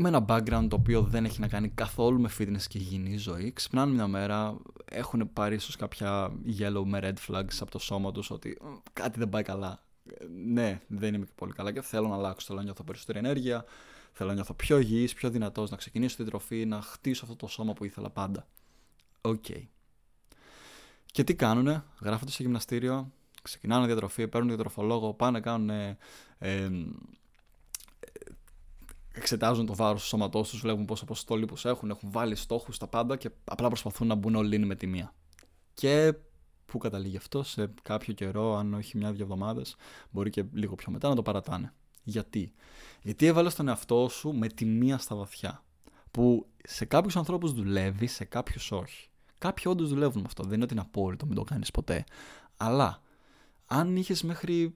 με 0.01 0.07
ένα 0.07 0.25
background 0.27 0.65
το 0.69 0.75
οποίο 0.75 1.01
δεν 1.01 1.25
έχει 1.25 1.39
να 1.39 1.47
κάνει 1.47 1.69
καθόλου 1.69 2.19
με 2.19 2.29
fitness 2.39 2.63
και 2.67 2.77
υγιεινή 2.77 3.17
ζωή. 3.17 3.51
Ξυπνάνε 3.53 3.93
μια 3.93 4.07
μέρα, 4.07 4.57
έχουν 4.85 5.33
πάρει 5.33 5.55
ίσως 5.55 5.75
κάποια 5.75 6.31
yellow 6.59 6.83
με 6.85 6.99
red 7.03 7.31
flags 7.31 7.57
από 7.59 7.71
το 7.71 7.79
σώμα 7.79 8.11
τους 8.11 8.31
ότι 8.31 8.57
κάτι 8.93 9.19
δεν 9.19 9.29
πάει 9.29 9.43
καλά. 9.43 9.83
Ε, 10.19 10.25
ναι, 10.45 10.81
δεν 10.87 11.13
είμαι 11.13 11.25
και 11.25 11.31
πολύ 11.35 11.53
καλά 11.53 11.71
και 11.71 11.81
θέλω 11.81 12.07
να 12.07 12.15
αλλάξω. 12.15 12.45
Θέλω 12.45 12.57
να 12.57 12.63
νιώθω 12.63 12.83
περισσότερη 12.83 13.17
ενέργεια, 13.17 13.65
θέλω 14.11 14.29
να 14.29 14.35
νιώθω 14.35 14.53
πιο 14.53 14.79
υγιής, 14.79 15.13
πιο 15.13 15.29
δυνατός, 15.29 15.69
να 15.69 15.77
ξεκινήσω 15.77 16.15
τη 16.15 16.23
τροφή, 16.23 16.65
να 16.65 16.81
χτίσω 16.81 17.25
αυτό 17.25 17.35
το 17.35 17.47
σώμα 17.47 17.73
που 17.73 17.85
ήθελα 17.85 18.09
πάντα. 18.09 18.47
OK. 19.21 19.43
Okay. 19.47 19.63
Και 21.05 21.23
τι 21.23 21.35
κάνουνε, 21.35 21.83
γράφονται 22.01 22.31
σε 22.31 22.43
γυμναστήριο, 22.43 23.11
ξεκινάνε 23.41 23.85
διατροφή, 23.85 24.27
παίρνουν 24.27 24.49
διατροφολόγο, 24.49 25.13
πάνε 25.13 25.39
κάνουν 25.39 25.69
ε, 25.69 25.97
ε, 26.37 26.69
εξετάζουν 29.11 29.65
το 29.65 29.75
βάρος 29.75 30.01
του 30.01 30.07
σώματός 30.07 30.49
τους, 30.49 30.59
βλέπουν 30.59 30.85
πόσο 30.85 31.05
ποσοστό 31.05 31.35
λίπου 31.35 31.55
έχουν, 31.63 31.89
έχουν 31.89 32.11
βάλει 32.11 32.35
στόχους 32.35 32.77
τα 32.77 32.87
πάντα 32.87 33.15
και 33.15 33.29
απλά 33.43 33.67
προσπαθούν 33.67 34.07
να 34.07 34.15
μπουν 34.15 34.35
όλοι 34.35 34.59
με 34.59 34.75
τη 34.75 34.87
μία. 34.87 35.13
Και 35.73 36.13
πού 36.65 36.77
καταλήγει 36.77 37.17
αυτό, 37.17 37.43
σε 37.43 37.73
κάποιο 37.81 38.13
καιρό, 38.13 38.55
αν 38.55 38.73
όχι 38.73 38.97
μια-δυο 38.97 39.23
εβδομάδες, 39.23 39.75
μπορεί 40.11 40.29
και 40.29 40.45
λίγο 40.53 40.75
πιο 40.75 40.91
μετά 40.91 41.09
να 41.09 41.15
το 41.15 41.21
παρατάνε. 41.21 41.73
Γιατί; 42.03 42.53
Γιατί 43.01 43.25
έβαλε 43.25 43.49
τον 43.49 43.67
εαυτό 43.67 44.07
σου 44.09 44.31
με 44.31 44.47
τη 44.47 44.65
μία 44.65 44.97
στα 44.97 45.15
βαθιά. 45.15 45.63
Που 46.11 46.47
σε 46.63 46.85
κάποιους 46.85 47.15
ανθρώπους 47.15 47.53
δουλεύει, 47.53 48.07
σε 48.07 48.25
κάποιους 48.25 48.71
όχι. 48.71 49.09
Κάποιοι 49.37 49.63
όντως 49.67 49.89
δουλεύουν 49.89 50.21
με 50.21 50.27
αυτό. 50.27 50.43
Δεν 50.43 50.53
είναι 50.53 50.63
ότι 50.63 50.73
είναι 50.73 50.81
απόρριτο, 50.81 51.25
μην 51.25 51.35
το 51.35 51.43
κάνεις 51.43 51.71
ποτέ. 51.71 52.03
Αλλά 52.57 53.01
αν 53.65 53.95
είχες 53.95 54.23
μέχρι 54.23 54.75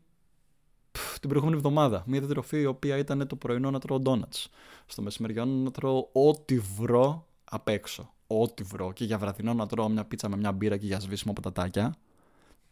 την 1.19 1.29
προηγούμενη 1.29 1.57
εβδομάδα. 1.57 2.03
Μια 2.07 2.19
διατροφή 2.19 2.59
η 2.59 2.65
οποία 2.65 2.97
ήταν 2.97 3.27
το 3.27 3.35
πρωινό 3.35 3.71
να 3.71 3.79
τρώω 3.79 3.99
ντόνατς. 3.99 4.49
Στο 4.85 5.01
μεσημεριανό 5.01 5.51
να 5.51 5.71
τρώω 5.71 6.09
ό,τι 6.11 6.59
βρω 6.59 7.27
απ' 7.43 7.67
έξω. 7.67 8.13
Ό,τι 8.27 8.63
βρω. 8.63 8.91
Και 8.93 9.05
για 9.05 9.17
βραδινό 9.17 9.53
να 9.53 9.65
τρώω 9.65 9.89
μια 9.89 10.05
πίτσα 10.05 10.29
με 10.29 10.37
μια 10.37 10.51
μπύρα 10.51 10.77
και 10.77 10.85
για 10.85 10.99
σβήσιμο 10.99 11.33
πατατάκια. 11.33 11.95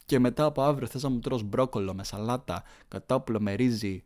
Και 0.06 0.20
μετά 0.20 0.46
από 0.46 0.62
αύριο 0.62 0.88
θες 0.88 1.04
να 1.04 1.10
μου 1.10 1.20
τρως 1.20 1.44
μπρόκολο 1.44 1.94
με 1.94 2.04
σαλάτα, 2.04 2.64
κατόπουλο 2.88 3.42
με 3.42 3.54
ρύζι 3.54 4.04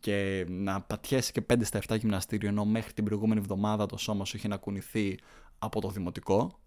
και 0.00 0.46
να 0.48 0.80
πατιέσαι 0.80 1.32
και 1.32 1.40
5 1.40 1.64
στα 1.64 1.80
7 1.88 1.98
γυμναστήριο 1.98 2.48
ενώ 2.48 2.64
μέχρι 2.64 2.92
την 2.92 3.04
προηγούμενη 3.04 3.40
εβδομάδα 3.40 3.86
το 3.86 3.96
σώμα 3.96 4.24
σου 4.24 4.36
είχε 4.36 4.48
να 4.48 4.56
κουνηθεί 4.56 5.18
από 5.58 5.80
το 5.80 5.88
δημοτικό. 5.88 6.58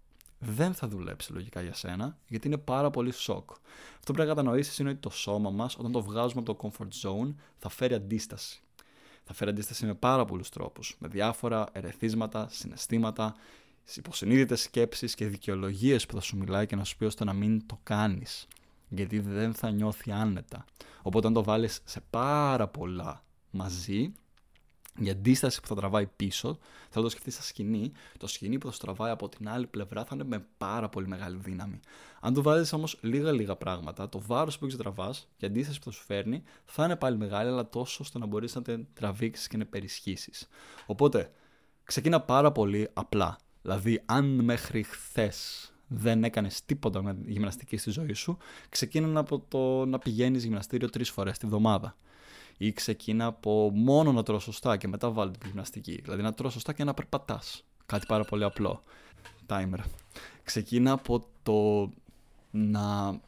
Δεν 0.44 0.74
θα 0.74 0.88
δουλέψει 0.88 1.32
λογικά 1.32 1.60
για 1.60 1.74
σένα, 1.74 2.18
γιατί 2.26 2.46
είναι 2.46 2.56
πάρα 2.58 2.90
πολύ 2.90 3.12
σοκ. 3.12 3.50
Αυτό 3.50 4.12
που 4.12 4.12
πρέπει 4.12 4.28
να 4.28 4.34
κατανοήσεις 4.34 4.78
είναι 4.78 4.90
ότι 4.90 4.98
το 4.98 5.10
σώμα 5.10 5.50
μας, 5.50 5.76
όταν 5.76 5.92
το 5.92 6.02
βγάζουμε 6.02 6.42
από 6.46 6.54
το 6.54 6.70
comfort 6.70 7.08
zone, 7.08 7.34
θα 7.58 7.68
φέρει 7.68 7.94
αντίσταση. 7.94 8.62
Θα 9.24 9.34
φέρει 9.34 9.50
αντίσταση 9.50 9.86
με 9.86 9.94
πάρα 9.94 10.24
πολλούς 10.24 10.48
τρόπους. 10.48 10.96
Με 10.98 11.08
διάφορα 11.08 11.66
ερεθίσματα, 11.72 12.48
συναισθήματα, 12.50 13.34
υποσυνείδητες 13.94 14.60
σκέψεις 14.60 15.14
και 15.14 15.26
δικαιολογίες 15.26 16.06
που 16.06 16.14
θα 16.14 16.20
σου 16.20 16.36
μιλάει 16.36 16.66
και 16.66 16.76
να 16.76 16.84
σου 16.84 16.96
πει 16.96 17.04
ώστε 17.04 17.24
να 17.24 17.32
μην 17.32 17.66
το 17.66 17.80
κάνεις. 17.82 18.46
Γιατί 18.88 19.18
δεν 19.18 19.54
θα 19.54 19.70
νιώθει 19.70 20.12
άνετα. 20.12 20.64
Οπότε, 21.02 21.26
αν 21.26 21.32
το 21.32 21.42
βάλεις 21.42 21.80
σε 21.84 22.00
πάρα 22.10 22.68
πολλά 22.68 23.24
μαζί, 23.50 24.12
η 24.98 25.10
αντίσταση 25.10 25.60
που 25.60 25.66
θα 25.66 25.74
τραβάει 25.74 26.06
πίσω, 26.06 26.58
θα 26.90 27.02
το 27.02 27.08
σκεφτείς 27.08 27.34
στα 27.34 27.42
σκηνή, 27.42 27.92
το 28.18 28.26
σκηνή 28.26 28.58
που 28.58 28.66
θα 28.66 28.72
σου 28.72 28.78
τραβάει 28.78 29.10
από 29.10 29.28
την 29.28 29.48
άλλη 29.48 29.66
πλευρά 29.66 30.04
θα 30.04 30.10
είναι 30.14 30.24
με 30.24 30.46
πάρα 30.56 30.88
πολύ 30.88 31.06
μεγάλη 31.06 31.38
δύναμη. 31.42 31.80
Αν 32.20 32.34
το 32.34 32.42
βάλεις 32.42 32.72
όμως 32.72 32.98
λίγα-λίγα 33.00 33.56
πράγματα, 33.56 34.08
το 34.08 34.20
βάρος 34.20 34.58
που 34.58 34.66
έχει 34.66 34.76
τραβά 34.76 35.10
και 35.10 35.44
η 35.44 35.46
αντίσταση 35.46 35.78
που 35.78 35.84
θα 35.84 35.90
σου 35.90 36.02
φέρνει 36.04 36.42
θα 36.64 36.84
είναι 36.84 36.96
πάλι 36.96 37.16
μεγάλη, 37.16 37.48
αλλά 37.48 37.68
τόσο 37.68 37.98
ώστε 38.02 38.18
να 38.18 38.26
μπορείς 38.26 38.54
να 38.54 38.62
την 38.62 38.86
τραβήξεις 38.92 39.46
και 39.46 39.56
να 39.56 39.66
περισχύσει. 39.66 40.32
Οπότε, 40.86 41.32
ξεκίνα 41.84 42.20
πάρα 42.20 42.52
πολύ 42.52 42.88
απλά. 42.92 43.36
Δηλαδή, 43.62 44.02
αν 44.06 44.24
μέχρι 44.24 44.82
χθες 44.82 45.66
δεν 45.86 46.24
έκανες 46.24 46.64
τίποτα 46.64 47.02
με 47.02 47.16
γυμναστική 47.26 47.76
στη 47.76 47.90
ζωή 47.90 48.12
σου, 48.12 48.38
ξεκίνα 48.68 49.20
από 49.20 49.44
το 49.48 49.84
να 49.84 49.98
πηγαίνεις 49.98 50.44
γυμναστήριο 50.44 50.90
τρεις 50.90 51.10
φορές 51.10 51.38
τη 51.38 51.46
βδομάδα 51.46 51.96
ή 52.66 52.72
ξεκίνα 52.72 53.26
από 53.26 53.70
μόνο 53.74 54.12
να 54.12 54.22
τρώω 54.22 54.38
σωστά 54.38 54.76
και 54.76 54.88
μετά 54.88 55.10
βάλει 55.10 55.30
την 55.30 55.48
γυμναστική. 55.48 56.00
Δηλαδή 56.02 56.22
να 56.22 56.34
τρώω 56.34 56.50
σωστά 56.50 56.72
και 56.72 56.84
να 56.84 56.94
περπατάς. 56.94 57.64
Κάτι 57.86 58.06
πάρα 58.06 58.24
πολύ 58.24 58.44
απλό. 58.44 58.82
Timer. 59.46 59.78
Ξεκίνα 60.42 60.92
από 60.92 61.26
το 61.42 61.90
να 62.50 63.20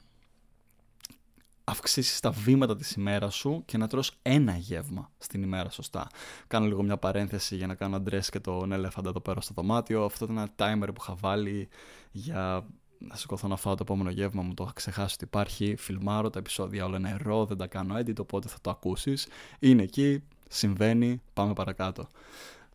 αυξήσεις 1.64 2.20
τα 2.20 2.30
βήματα 2.30 2.76
της 2.76 2.92
ημέρας 2.92 3.34
σου 3.34 3.62
και 3.66 3.78
να 3.78 3.88
τρως 3.88 4.12
ένα 4.22 4.56
γεύμα 4.56 5.10
στην 5.18 5.42
ημέρα 5.42 5.70
σωστά. 5.70 6.08
Κάνω 6.46 6.66
λίγο 6.66 6.82
μια 6.82 6.96
παρένθεση 6.96 7.56
για 7.56 7.66
να 7.66 7.74
κάνω 7.74 7.96
αντρές 7.96 8.30
και 8.30 8.40
τον 8.40 8.72
ελέφαντα 8.72 9.08
εδώ 9.08 9.20
πέρα 9.20 9.40
στο 9.40 9.54
δωμάτιο. 9.56 10.04
Αυτό 10.04 10.24
ήταν 10.24 10.36
ένα 10.36 10.50
timer 10.56 10.88
που 10.94 11.00
είχα 11.00 11.14
βάλει 11.14 11.68
για 12.10 12.66
να 13.08 13.16
σηκωθώ 13.16 13.48
να 13.48 13.56
φάω 13.56 13.74
το 13.74 13.82
επόμενο 13.82 14.10
γεύμα 14.10 14.42
μου, 14.42 14.54
το 14.54 14.62
είχα 14.62 14.72
ξεχάσει 14.72 15.14
ότι 15.14 15.24
υπάρχει, 15.24 15.76
φιλμάρω 15.76 16.30
τα 16.30 16.38
επεισόδια 16.38 16.84
όλα 16.84 16.98
νερό, 16.98 17.44
δεν 17.44 17.56
τα 17.56 17.66
κάνω 17.66 17.96
edit, 17.96 18.18
οπότε 18.18 18.48
θα 18.48 18.56
το 18.60 18.70
ακούσεις. 18.70 19.26
Είναι 19.58 19.82
εκεί, 19.82 20.22
συμβαίνει, 20.48 21.22
πάμε 21.32 21.52
παρακάτω. 21.52 22.08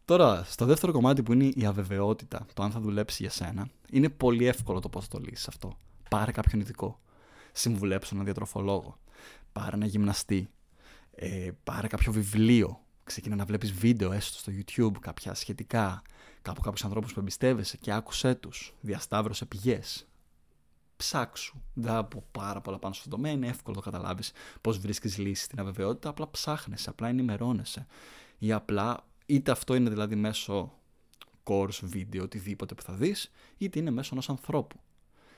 Τώρα, 0.06 0.44
στο 0.44 0.66
δεύτερο 0.66 0.92
κομμάτι 0.92 1.24
που 1.24 1.34
είναι 1.34 1.52
η 1.56 1.66
αβεβαιότητα, 1.66 2.46
το 2.54 2.64
αν 2.64 2.72
θα 2.72 2.80
δουλέψει 2.80 3.18
για 3.22 3.32
σένα, 3.32 3.70
είναι 3.92 4.10
πολύ 4.10 4.46
εύκολο 4.48 4.80
το 4.80 4.90
πώς 4.90 5.08
θα 5.08 5.18
το 5.18 5.24
λύσεις 5.26 5.48
αυτό. 5.48 5.78
Πάρε 6.10 6.32
κάποιον 6.32 6.62
ειδικό. 6.62 7.00
Συμβουλέψω 7.52 8.10
έναν 8.14 8.26
διατροφολόγο. 8.26 8.98
Πάρε 9.52 9.76
ένα 9.76 9.86
γυμναστή. 9.86 10.50
Ε, 11.12 11.50
πάρε 11.64 11.88
κάποιο 11.88 12.12
βιβλίο. 12.12 12.80
Ξεκίνα 13.04 13.36
να 13.36 13.46
βλέπεις 13.46 13.72
βίντεο 13.72 14.12
έστω 14.12 14.38
στο 14.38 14.52
YouTube, 14.52 15.00
κάποια 15.00 15.34
σχετικά. 15.34 16.02
Κάπου 16.42 16.62
κάποιους 16.62 16.84
ανθρώπους 16.84 17.14
που 17.14 17.20
εμπιστεύεσαι 17.20 17.78
και 17.78 17.94
άκουσέ 17.94 18.36
τους. 18.36 18.74
Διασταύρωσε 18.82 19.46
πηγές 19.46 20.09
ψάξου. 21.00 21.62
Δεν 21.74 21.92
θα 21.94 22.06
πω 22.06 22.24
πάρα 22.32 22.62
πολλά 22.62 22.80
πάνω 22.80 22.94
στο 22.94 23.10
τομέα, 23.10 23.32
είναι 23.32 23.48
εύκολο 23.48 23.76
να 23.76 23.82
καταλάβεις 23.82 24.32
πώς 24.62 24.78
βρίσκεις 24.78 25.18
λύση 25.18 25.44
στην 25.44 25.60
αβεβαιότητα. 25.60 26.10
Απλά 26.10 26.32
ψάχνεσαι, 26.32 26.90
απλά 26.90 27.08
ενημερώνεσαι. 27.08 27.86
Ή 28.38 28.52
απλά, 28.52 29.06
είτε 29.26 29.52
αυτό 29.52 29.76
είναι 29.76 29.90
δηλαδή 29.90 30.16
μέσω 30.16 30.74
course, 31.44 31.80
βίντεο, 31.82 32.24
οτιδήποτε 32.24 32.74
που 32.74 32.82
θα 32.82 32.94
δεις, 32.94 33.32
είτε 33.58 33.80
είναι 33.80 33.92
μέσω 33.92 34.10
ενός 34.12 34.30
ανθρώπου. 34.30 34.80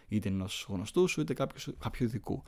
Είτε 0.07 0.29
ενός 0.29 0.65
γνωστού 0.69 1.07
σου, 1.07 1.21
είτε 1.21 1.33
κάποιου, 1.33 1.75
κάποιου 1.79 2.05
ειδικού. 2.05 2.43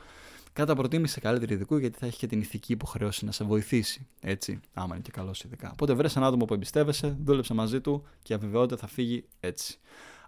Κατά 0.53 0.75
προτίμηση 0.75 1.22
καλύτερη 1.22 1.53
ειδικού, 1.53 1.77
γιατί 1.77 1.98
θα 1.98 2.05
έχει 2.05 2.17
και 2.17 2.27
την 2.27 2.39
ηθική 2.39 2.72
υποχρέωση 2.72 3.25
να 3.25 3.32
σε 3.32 3.43
βοηθήσει. 3.43 4.08
Έτσι, 4.22 4.60
άμα 4.74 4.93
είναι 4.93 5.03
και 5.03 5.12
καλός 5.12 5.43
ειδικά. 5.43 5.70
Οπότε 5.72 5.93
βρες 5.93 6.15
ένα 6.15 6.27
άτομο 6.27 6.46
που 6.46 6.53
εμπιστεύεσαι, 6.53 7.17
δούλεψε 7.24 7.53
μαζί 7.53 7.82
του 7.82 8.03
και 8.24 8.34
η 8.34 8.36
αβεβαιότητα 8.36 8.77
θα 8.77 8.88
φύγει 8.88 9.25
έτσι. 9.39 9.79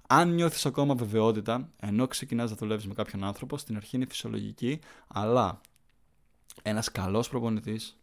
Αν 0.07 0.33
νιώθεις 0.33 0.65
ακόμα 0.65 0.95
βεβαιότητα, 0.95 1.69
ενώ 1.79 2.07
ξεκινάς 2.07 2.49
να 2.49 2.55
δουλεύεις 2.55 2.87
με 2.87 2.93
κάποιον 2.93 3.23
άνθρωπο, 3.23 3.57
στην 3.57 3.75
αρχή 3.75 3.95
είναι 3.95 4.05
φυσιολογική, 4.05 4.79
αλλά 5.07 5.61
ένας 6.61 6.91
καλός 6.91 7.29
προπονητής, 7.29 7.97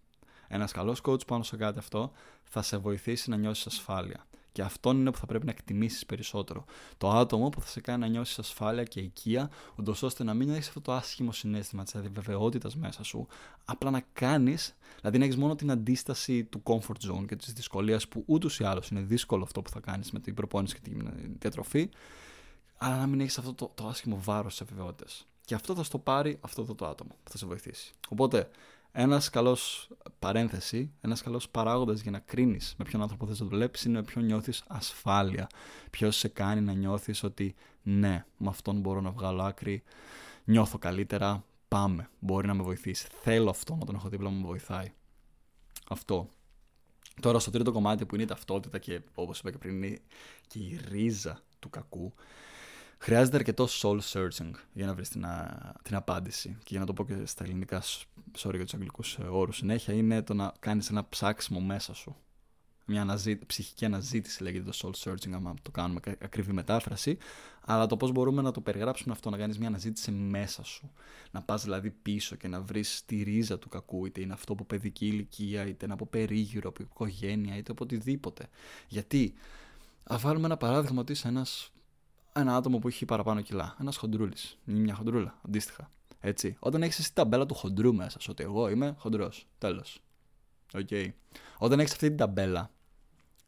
ένας 0.49 0.73
καλός 0.73 1.01
coach 1.05 1.27
πάνω 1.27 1.43
σε 1.43 1.57
κάτι 1.57 1.79
αυτό, 1.79 2.13
θα 2.45 2.63
σε 2.63 2.77
βοηθήσει 2.77 3.31
να 3.31 3.37
νιώσεις 3.37 3.67
ασφάλεια. 3.67 4.27
Και 4.53 4.63
αυτό 4.63 4.91
είναι 4.91 5.11
που 5.11 5.19
θα 5.19 5.27
πρέπει 5.27 5.45
να 5.45 5.51
εκτιμήσεις 5.51 6.07
περισσότερο. 6.07 6.65
Το 6.99 7.11
άτομο 7.11 7.49
που 7.49 7.61
θα 7.61 7.67
σε 7.67 7.81
κάνει 7.81 8.01
να 8.01 8.07
νιώσεις 8.07 8.39
ασφάλεια 8.39 8.83
και 8.83 9.01
οικία, 9.01 9.51
ούτως 9.77 10.03
ώστε 10.03 10.25
να 10.25 10.35
μην 10.35 10.51
έχεις 10.51 10.69
αυτό 10.69 10.81
το 10.81 10.93
άσχημο 10.93 11.33
συνέστημα 11.33 11.85
της 11.85 11.95
αδιβεβαιότητα 11.95 12.71
μέσα 12.77 13.05
σου, 13.05 13.27
απλά 13.65 13.91
να 13.91 14.03
κάνεις, 14.13 14.75
δηλαδή 15.01 15.19
να 15.19 15.25
έχεις 15.25 15.37
μόνο 15.37 15.55
την 15.55 15.71
αντίσταση 15.71 16.45
του 16.45 16.63
comfort 16.65 17.11
zone 17.11 17.27
και 17.27 17.37
της 17.37 17.53
δυσκολίας 17.53 18.09
που 18.09 18.23
ούτως 18.27 18.59
ή 18.59 18.65
άλλως 18.65 18.89
είναι 18.89 19.01
δύσκολο 19.01 19.43
αυτό 19.43 19.63
που 19.63 19.71
θα 19.71 19.81
κάνεις 19.81 20.11
με 20.11 20.19
την 20.21 20.35
προπόνηση 20.35 20.75
και 20.75 20.81
την 20.91 21.11
διατροφή, 21.39 21.89
αλλά 22.77 22.97
να 22.97 23.07
μην 23.07 23.21
έχεις 23.21 23.39
αυτό 23.39 23.55
το, 23.55 23.73
το 23.75 23.87
άσχημο 23.87 24.21
βάρος 24.23 24.53
της 24.53 24.61
αβεβαιότητας. 24.61 25.27
Και 25.45 25.55
αυτό 25.55 25.75
θα 25.75 25.83
στο 25.83 25.99
πάρει 25.99 26.39
αυτό 26.41 26.65
το, 26.65 26.75
το 26.75 26.87
άτομο 26.87 27.11
που 27.23 27.31
θα 27.31 27.39
σε 27.39 27.47
βοηθήσει. 27.47 27.93
Οπότε, 28.09 28.51
ένας 28.93 29.31
καλός 29.31 29.89
παρένθεση, 30.19 30.93
ένας 31.01 31.23
καλός 31.23 31.49
παράγοντας 31.49 32.01
για 32.01 32.11
να 32.11 32.19
κρίνεις 32.19 32.75
με 32.79 32.85
ποιον 32.85 33.03
άνθρωπο 33.03 33.27
θες 33.27 33.41
να 33.41 33.47
δουλέψει 33.47 33.89
είναι 33.89 33.99
με 33.99 34.05
ποιον 34.05 34.25
νιώθεις 34.25 34.65
ασφάλεια. 34.69 35.47
Ποιος 35.91 36.17
σε 36.17 36.29
κάνει 36.29 36.61
να 36.61 36.73
νιώθεις 36.73 37.23
ότι 37.23 37.55
ναι, 37.83 38.25
με 38.37 38.49
αυτόν 38.49 38.81
μπορώ 38.81 39.01
να 39.01 39.11
βγάλω 39.11 39.43
άκρη, 39.43 39.83
νιώθω 40.45 40.79
καλύτερα, 40.79 41.45
πάμε, 41.69 42.09
μπορεί 42.19 42.47
να 42.47 42.55
με 42.55 42.63
βοηθήσει. 42.63 43.09
Θέλω 43.23 43.51
αυτό 43.51 43.75
να 43.75 43.85
τον 43.85 43.95
έχω 43.95 44.09
δίπλα 44.09 44.29
μου, 44.29 44.41
με 44.41 44.47
βοηθάει. 44.47 44.93
Αυτό. 45.89 46.29
Τώρα 47.21 47.39
στο 47.39 47.51
τρίτο 47.51 47.73
κομμάτι 47.73 48.07
που 48.07 48.15
είναι 48.15 48.25
η 48.25 48.27
ταυτότητα 48.27 48.79
και 48.79 49.01
όπως 49.15 49.39
είπα 49.39 49.51
και 49.51 49.59
πριν 49.59 49.83
είναι 49.83 49.99
και 50.47 50.59
η 50.59 50.81
ρίζα 50.89 51.41
του 51.59 51.71
κακού 51.71 52.15
Χρειάζεται 53.05 53.37
αρκετό 53.37 53.69
soul 53.71 53.99
searching 54.13 54.51
για 54.73 54.87
να 54.87 54.95
βρεις 54.95 55.09
την, 55.09 55.25
την 55.83 55.95
απάντηση. 55.95 56.57
Και 56.59 56.69
για 56.69 56.81
να 56.81 56.87
το 56.87 56.93
πω 56.93 57.05
και 57.05 57.15
στα 57.25 57.45
ελληνικά, 57.45 57.83
sorry 58.39 58.55
για 58.55 58.65
τους 58.65 58.75
αγγλικούς 58.75 59.19
ε, 59.19 59.23
όρους 59.23 59.57
συνέχεια, 59.57 59.95
είναι 59.95 60.23
το 60.23 60.35
να 60.35 60.53
κάνεις 60.59 60.91
ένα 60.91 61.09
ψάξιμο 61.09 61.61
μέσα 61.61 61.95
σου. 61.95 62.17
Μια 62.87 63.01
αναζή... 63.01 63.39
ψυχική 63.47 63.85
αναζήτηση 63.85 64.43
λέγεται 64.43 64.71
το 64.71 64.79
soul 64.83 65.11
searching, 65.11 65.33
άμα 65.33 65.55
το 65.63 65.71
κάνουμε 65.71 66.01
ακριβή 66.21 66.53
μετάφραση. 66.53 67.19
Αλλά 67.61 67.87
το 67.87 67.97
πώς 67.97 68.13
μπορούμε 68.13 68.43
να 68.43 68.51
το 68.51 68.61
περιγράψουμε 68.61 69.13
αυτό, 69.13 69.31
να 69.31 69.37
κάνεις 69.37 69.59
μια 69.59 69.69
αναζήτηση 69.69 70.11
μέσα 70.11 70.65
σου. 70.65 70.93
Να 71.31 71.43
πας 71.43 71.63
δηλαδή 71.63 71.91
πίσω 71.91 72.37
και 72.37 72.49
να 72.49 72.61
βρεις 72.61 73.03
τη 73.07 73.23
ρίζα 73.23 73.59
του 73.59 73.69
κακού, 73.69 74.07
είτε 74.07 74.21
είναι 74.21 74.33
αυτό 74.33 74.53
από 74.53 74.65
παιδική 74.65 75.07
ηλικία, 75.07 75.67
είτε 75.67 75.85
είναι 75.85 75.95
από 75.95 76.07
περίγυρο, 76.07 76.69
από 76.69 76.83
οικογένεια, 76.83 77.57
είτε 77.57 77.73
από 77.73 77.85
οτιδήποτε. 77.85 78.49
Γιατί, 78.89 79.35
α 80.03 80.19
βάλουμε 80.19 80.47
ένα 80.47 80.57
παράδειγμα 80.57 81.01
ότι 81.01 81.13
είσαι 81.13 81.29
ένας 81.29 81.72
ένα 82.33 82.57
άτομο 82.57 82.79
που 82.79 82.89
έχει 82.89 83.05
παραπάνω 83.05 83.41
κιλά. 83.41 83.77
Ένας 83.81 83.97
χοντρούλης. 83.97 84.59
Είναι 84.65 84.79
μια 84.79 84.95
χοντρούλα, 84.95 85.39
αντίστοιχα. 85.47 85.91
Έτσι. 86.21 86.57
Όταν 86.59 86.83
έχεις 86.83 86.99
εσύ 86.99 87.15
ταμπέλα 87.15 87.47
του 87.47 87.55
χοντρού 87.55 87.95
μέσα 87.95 88.21
σου, 88.21 88.29
ότι 88.31 88.43
εγώ 88.43 88.69
είμαι 88.69 88.95
χοντρός. 88.99 89.47
Τέλος. 89.59 90.01
Okay. 90.73 91.09
Όταν 91.59 91.81
έχεις 91.81 91.93
αυτή 91.93 92.09
την 92.09 92.17
ταμπέλα 92.17 92.71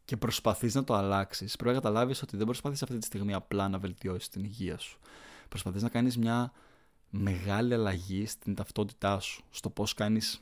και 0.05 0.17
προσπαθείς 0.17 0.75
να 0.75 0.83
το 0.83 0.93
αλλάξεις, 0.93 1.55
πρέπει 1.55 1.75
να 1.75 1.81
καταλάβεις 1.81 2.21
ότι 2.21 2.37
δεν 2.37 2.45
προσπαθείς 2.45 2.83
αυτή 2.83 2.97
τη 2.97 3.05
στιγμή 3.05 3.33
απλά 3.33 3.69
να 3.69 3.77
βελτιώσεις 3.79 4.29
την 4.29 4.43
υγεία 4.43 4.77
σου. 4.77 4.99
Προσπαθείς 5.49 5.81
να 5.81 5.89
κάνεις 5.89 6.17
μια 6.17 6.51
μεγάλη 7.09 7.73
αλλαγή 7.73 8.25
στην 8.25 8.55
ταυτότητά 8.55 9.19
σου, 9.19 9.43
στο 9.49 9.69
πώς 9.69 9.93
κάνεις, 9.93 10.41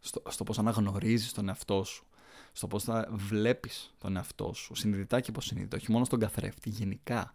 στο, 0.00 0.22
στο 0.28 0.44
πώς 0.44 0.58
αναγνωρίζεις 0.58 1.32
τον 1.32 1.48
εαυτό 1.48 1.84
σου, 1.84 2.06
στο 2.56 2.66
πώς 2.66 2.82
θα 2.82 3.08
βλέπεις 3.10 3.94
τον 3.98 4.16
εαυτό 4.16 4.52
σου, 4.54 4.74
συνειδητά 4.74 5.20
και 5.20 5.30
υποσυνείδητα, 5.30 5.76
όχι 5.76 5.92
μόνο 5.92 6.04
στον 6.04 6.18
καθρέφτη, 6.18 6.70
γενικά. 6.70 7.32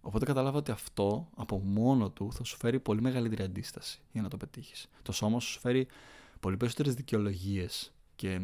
Οπότε 0.00 0.24
κατάλαβα 0.24 0.58
ότι 0.58 0.70
αυτό 0.70 1.28
από 1.36 1.58
μόνο 1.58 2.10
του 2.10 2.32
θα 2.32 2.44
σου 2.44 2.56
φέρει 2.56 2.80
πολύ 2.80 3.00
μεγαλύτερη 3.00 3.42
αντίσταση 3.42 4.00
για 4.12 4.22
να 4.22 4.28
το 4.28 4.36
πετύχεις. 4.36 4.88
Το 5.02 5.12
σώμα 5.12 5.40
σου 5.40 5.60
φέρει 5.60 5.86
πολύ 6.40 6.56
περισσότερες 6.56 6.94
δικαιολογίες 6.94 7.92
και 8.16 8.40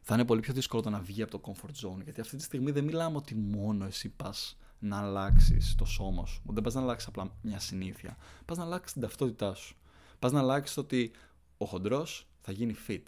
θα 0.00 0.14
είναι 0.14 0.24
πολύ 0.24 0.40
πιο 0.40 0.52
δύσκολο 0.52 0.82
το 0.82 0.90
να 0.90 1.00
βγει 1.00 1.22
από 1.22 1.38
το 1.38 1.40
comfort 1.52 1.86
zone. 1.86 2.02
Γιατί 2.04 2.20
αυτή 2.20 2.36
τη 2.36 2.42
στιγμή 2.42 2.70
δεν 2.70 2.84
μιλάμε 2.84 3.16
ότι 3.16 3.34
μόνο 3.34 3.84
εσύ 3.84 4.08
πας 4.08 4.58
να 4.78 4.98
αλλάξεις 4.98 5.74
το 5.74 5.84
σώμα 5.84 6.26
σου. 6.26 6.42
Δεν 6.46 6.62
πας 6.62 6.74
να 6.74 6.80
αλλάξεις 6.80 7.08
απλά 7.08 7.36
μια 7.42 7.58
συνήθεια. 7.58 8.16
Πας 8.44 8.56
να 8.56 8.64
αλλάξεις 8.64 8.92
την 8.92 9.02
ταυτότητά 9.02 9.54
σου. 9.54 9.76
Πας 10.18 10.32
να 10.32 10.40
αλλάξεις 10.40 10.76
ότι 10.76 11.12
ο 11.56 11.64
χοντρός 11.64 12.26
θα 12.40 12.52
γίνει 12.52 12.74
fit. 12.88 13.04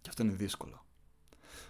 Και 0.00 0.08
αυτό 0.08 0.22
είναι 0.22 0.32
δύσκολο. 0.32 0.81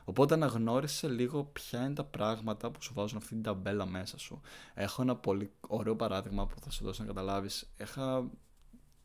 Οπότε 0.05 0.35
αναγνώρισε 0.35 1.09
λίγο 1.09 1.45
ποια 1.45 1.85
είναι 1.85 1.95
τα 1.95 2.05
πράγματα 2.05 2.71
που 2.71 2.83
σου 2.83 2.93
βάζουν 2.95 3.17
αυτή 3.17 3.29
την 3.29 3.43
ταμπέλα 3.43 3.87
μέσα 3.87 4.19
σου. 4.19 4.41
Έχω 4.75 5.03
ένα 5.03 5.17
πολύ 5.17 5.51
ωραίο 5.61 5.97
παράδειγμα 5.97 6.47
που 6.47 6.61
θα 6.61 6.71
σου 6.71 6.85
δώσω 6.85 7.03
να 7.03 7.09
καταλάβεις. 7.09 7.73
Έχα... 7.77 8.31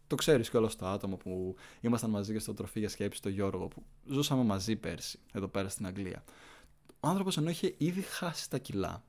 Το 0.07 0.15
ξέρεις 0.15 0.49
κιόλας 0.49 0.75
το 0.75 0.87
άτομο 0.87 1.15
που 1.15 1.55
ήμασταν 1.81 2.09
μαζί 2.09 2.33
και 2.33 2.39
στο 2.39 2.53
τροφή 2.53 2.79
για 2.79 2.89
σκέψη, 2.89 3.21
το 3.21 3.29
Γιώργο, 3.29 3.67
που 3.67 3.83
ζούσαμε 4.05 4.43
μαζί 4.43 4.75
πέρσι, 4.75 5.19
εδώ 5.33 5.47
πέρα 5.47 5.69
στην 5.69 5.85
Αγγλία. 5.85 6.23
Ο 6.99 7.07
άνθρωπος 7.07 7.37
ενώ 7.37 7.49
είχε 7.49 7.75
ήδη 7.77 8.01
χάσει 8.01 8.49
τα 8.49 8.57
κιλά, 8.57 9.03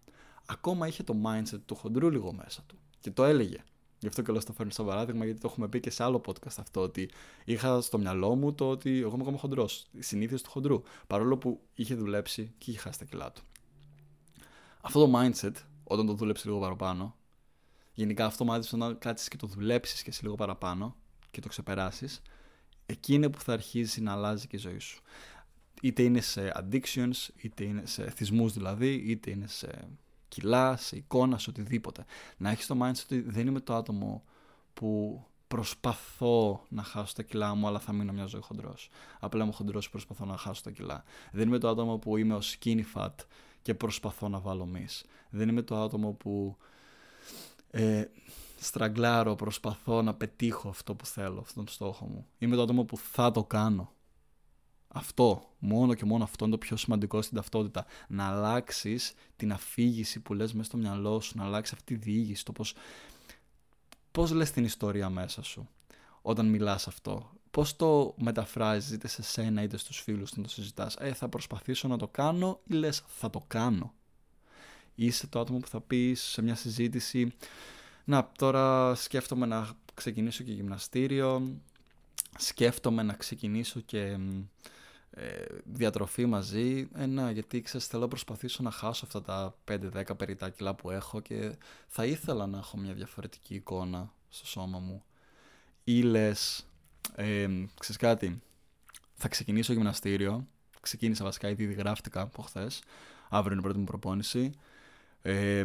ακόμα 0.46 0.86
είχε 0.86 1.02
το 1.02 1.14
mindset 1.24 1.60
του 1.66 1.74
χοντρού 1.74 2.10
λίγο 2.10 2.32
μέσα 2.32 2.62
του. 2.66 2.78
Και 3.00 3.10
το 3.10 3.24
έλεγε. 3.24 3.64
Γι' 3.98 4.06
αυτό 4.06 4.22
και 4.22 4.32
λέω 4.32 4.40
στο 4.40 4.52
φέρνω 4.52 4.72
σαν 4.72 4.86
παράδειγμα, 4.86 5.24
γιατί 5.24 5.40
το 5.40 5.48
έχουμε 5.50 5.68
πει 5.68 5.80
και 5.80 5.90
σε 5.90 6.02
άλλο 6.04 6.20
podcast 6.26 6.56
αυτό. 6.58 6.80
Ότι 6.80 7.10
είχα 7.44 7.80
στο 7.80 7.98
μυαλό 7.98 8.34
μου 8.34 8.54
το 8.54 8.70
ότι 8.70 8.98
εγώ 8.98 9.12
είμαι 9.12 9.22
ακόμα 9.22 9.38
χοντρό. 9.38 9.68
Οι 9.92 10.02
συνήθειες 10.02 10.42
του 10.42 10.50
χοντρού. 10.50 10.82
Παρόλο 11.06 11.36
που 11.38 11.60
είχε 11.74 11.94
δουλέψει 11.94 12.52
και 12.58 12.70
είχε 12.70 12.80
χάσει 12.80 12.98
τα 12.98 13.04
κιλά 13.04 13.32
του. 13.32 13.42
Αυτό 14.80 15.06
το 15.06 15.18
mindset, 15.18 15.52
όταν 15.84 16.06
το 16.06 16.12
δούλεψες 16.12 16.46
λίγο 16.46 16.58
παραπάνω, 16.58 17.16
γενικά 17.94 18.24
αυτό 18.24 18.44
μάθησε 18.44 18.76
να 18.76 18.92
κάτσεις 18.92 19.28
και 19.28 19.36
το 19.36 19.46
δουλέψεις 19.46 20.02
και 20.02 20.10
εσύ 20.10 20.22
λίγο 20.22 20.34
παραπάνω 20.34 20.96
και 21.30 21.40
το 21.40 21.48
ξεπεράσεις, 21.48 22.22
εκεί 22.86 23.14
είναι 23.14 23.28
που 23.28 23.40
θα 23.40 23.52
αρχίσει 23.52 24.00
να 24.00 24.12
αλλάζει 24.12 24.46
και 24.46 24.56
η 24.56 24.58
ζωή 24.58 24.78
σου. 24.78 25.02
Είτε 25.82 26.02
είναι 26.02 26.20
σε 26.20 26.52
addictions, 26.56 27.28
είτε 27.36 27.64
είναι 27.64 27.86
σε 27.86 28.02
εθισμούς 28.02 28.52
δηλαδή, 28.52 28.94
είτε 28.94 29.30
είναι 29.30 29.46
σε 29.46 29.88
κιλά, 30.28 30.76
σε 30.76 30.96
εικόνα, 30.96 31.38
σε 31.38 31.50
οτιδήποτε. 31.50 32.04
Να 32.36 32.50
έχεις 32.50 32.66
το 32.66 32.76
mindset 32.82 33.02
ότι 33.04 33.20
δεν 33.20 33.46
είμαι 33.46 33.60
το 33.60 33.74
άτομο 33.74 34.24
που 34.74 35.22
προσπαθώ 35.48 36.64
να 36.68 36.82
χάσω 36.82 37.14
τα 37.14 37.22
κιλά 37.22 37.54
μου, 37.54 37.66
αλλά 37.66 37.78
θα 37.78 37.92
μείνω 37.92 38.12
μια 38.12 38.26
ζωή 38.26 38.40
χοντρός. 38.40 38.88
Απλά 39.20 39.44
είμαι 39.44 39.52
χοντρός 39.52 39.84
και 39.84 39.90
προσπαθώ 39.90 40.24
να 40.24 40.36
χάσω 40.36 40.62
τα 40.62 40.70
κιλά. 40.70 41.04
Δεν 41.32 41.48
είμαι 41.48 41.58
το 41.58 41.68
άτομο 41.68 41.98
που 41.98 42.16
είμαι 42.16 42.34
ο 42.34 42.40
skinny 42.42 42.82
fat 42.94 43.14
και 43.62 43.74
προσπαθώ 43.74 44.28
να 44.28 44.38
βάλω 44.38 44.66
μυς. 44.66 45.04
Δεν 45.30 45.48
είμαι 45.48 45.62
το 45.62 45.76
άτομο 45.76 46.12
που 46.12 46.56
ε, 47.70 48.04
στραγκλάρω, 48.58 49.34
προσπαθώ 49.34 50.02
να 50.02 50.14
πετύχω 50.14 50.68
αυτό 50.68 50.94
που 50.94 51.06
θέλω, 51.06 51.40
αυτόν 51.40 51.64
τον 51.64 51.74
στόχο 51.74 52.06
μου. 52.06 52.26
Είμαι 52.38 52.56
το 52.56 52.62
άτομο 52.62 52.84
που 52.84 52.96
θα 52.96 53.30
το 53.30 53.44
κάνω. 53.44 53.92
Αυτό, 54.88 55.48
μόνο 55.58 55.94
και 55.94 56.04
μόνο 56.04 56.24
αυτό 56.24 56.44
είναι 56.44 56.54
το 56.54 56.58
πιο 56.58 56.76
σημαντικό 56.76 57.22
στην 57.22 57.36
ταυτότητα. 57.36 57.86
Να 58.08 58.26
αλλάξεις 58.26 59.14
την 59.36 59.52
αφήγηση 59.52 60.20
που 60.20 60.34
λες 60.34 60.52
μέσα 60.52 60.68
στο 60.68 60.76
μυαλό 60.76 61.20
σου, 61.20 61.32
να 61.36 61.44
αλλάξεις 61.44 61.74
αυτή 61.74 61.94
τη 61.98 62.10
διήγηση, 62.10 62.44
το 62.44 62.52
πώς, 62.52 62.74
πώς 64.12 64.30
λες 64.30 64.50
την 64.50 64.64
ιστορία 64.64 65.10
μέσα 65.10 65.42
σου 65.42 65.68
όταν 66.22 66.46
μιλάς 66.46 66.86
αυτό. 66.86 67.30
Πώς 67.50 67.76
το 67.76 68.14
μεταφράζεις 68.18 68.90
είτε 68.90 69.08
σε 69.08 69.22
σένα 69.22 69.62
είτε 69.62 69.76
στους 69.76 70.00
φίλους 70.00 70.36
να 70.36 70.42
το 70.42 70.48
συζητάς. 70.48 70.96
Ε, 71.00 71.12
θα 71.12 71.28
προσπαθήσω 71.28 71.88
να 71.88 71.96
το 71.96 72.08
κάνω 72.08 72.60
ή 72.64 72.74
λες 72.74 73.02
θα 73.06 73.30
το 73.30 73.44
κάνω. 73.46 73.92
Είσαι 74.94 75.26
το 75.26 75.40
άτομο 75.40 75.58
που 75.58 75.68
θα 75.68 75.80
πεις 75.80 76.22
σε 76.22 76.42
μια 76.42 76.54
συζήτηση 76.54 77.32
να 78.04 78.30
τώρα 78.38 78.94
σκέφτομαι 78.94 79.46
να 79.46 79.68
ξεκινήσω 79.94 80.44
και 80.44 80.52
γυμναστήριο, 80.52 81.60
σκέφτομαι 82.38 83.02
να 83.02 83.12
ξεκινήσω 83.12 83.80
και 83.80 84.00
ε, 84.00 84.18
διατροφή 85.64 86.26
μαζί. 86.26 86.88
Ε, 86.94 87.06
να, 87.06 87.30
γιατί 87.30 87.60
ξέρεις, 87.60 87.86
θέλω 87.86 88.02
να 88.02 88.08
προσπαθήσω 88.08 88.62
να 88.62 88.70
χάσω 88.70 89.04
αυτά 89.04 89.22
τα 89.22 89.54
5-10 89.64 90.04
περιτά 90.16 90.50
κιλά 90.50 90.74
που 90.74 90.90
έχω 90.90 91.20
και 91.20 91.56
θα 91.86 92.06
ήθελα 92.06 92.46
να 92.46 92.58
έχω 92.58 92.76
μια 92.76 92.92
διαφορετική 92.92 93.54
εικόνα 93.54 94.12
στο 94.28 94.46
σώμα 94.46 94.78
μου. 94.78 95.02
Ή 95.84 96.02
λες, 96.02 96.66
ε, 97.14 97.48
ξέρεις 97.80 97.96
κάτι, 97.96 98.42
θα 99.14 99.28
ξεκινήσω 99.28 99.72
γυμναστήριο. 99.72 100.46
Ξεκίνησα 100.80 101.24
βασικά, 101.24 101.48
ήδη 101.48 101.64
γράφτηκα 101.64 102.20
από 102.20 102.42
χθες. 102.42 102.82
Αύριο 103.28 103.52
είναι 103.52 103.60
η 103.60 103.64
πρώτη 103.64 103.78
μου 103.78 103.84
προπόνηση. 103.84 104.52
Ε, 105.22 105.64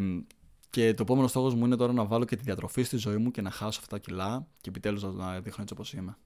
και 0.69 0.93
το 0.93 1.01
επόμενο 1.01 1.27
στόχος 1.27 1.55
μου 1.55 1.65
είναι 1.65 1.75
τώρα 1.75 1.93
να 1.93 2.05
βάλω 2.05 2.25
και 2.25 2.35
τη 2.35 2.43
διατροφή 2.43 2.83
στη 2.83 2.97
ζωή 2.97 3.17
μου 3.17 3.31
και 3.31 3.41
να 3.41 3.49
χάσω 3.51 3.79
αυτά 3.79 3.95
τα 3.95 3.97
κιλά 3.97 4.47
και 4.61 4.69
επιτέλους 4.69 5.03
να 5.03 5.39
δείχνω 5.41 5.61
έτσι 5.61 5.73
όπως 5.73 5.93
είμαι. 5.93 6.17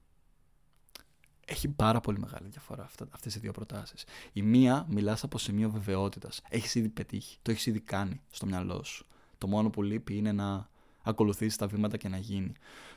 Έχει 1.50 1.68
πάρα 1.68 2.00
πολύ 2.00 2.18
μεγάλη 2.18 2.48
διαφορά 2.48 2.90
αυτές 3.10 3.34
οι 3.34 3.38
δύο 3.38 3.52
προτάσεις. 3.52 4.04
Η 4.32 4.42
μία 4.42 4.86
μιλάς 4.88 5.24
από 5.24 5.38
σημείο 5.38 5.70
βεβαιότητας. 5.70 6.42
Έχεις 6.48 6.74
ήδη 6.74 6.88
πετύχει, 6.88 7.38
το 7.42 7.50
έχεις 7.50 7.66
ήδη 7.66 7.80
κάνει 7.80 8.20
στο 8.30 8.46
μυαλό 8.46 8.82
σου. 8.82 9.06
Το 9.38 9.46
μόνο 9.46 9.70
που 9.70 9.82
λείπει 9.82 10.16
είναι 10.16 10.32
να 10.32 10.68
ακολουθήσεις 11.02 11.56
τα 11.56 11.66
βήματα 11.66 11.96
και 11.96 12.08
να 12.08 12.16
γίνει. 12.16 12.52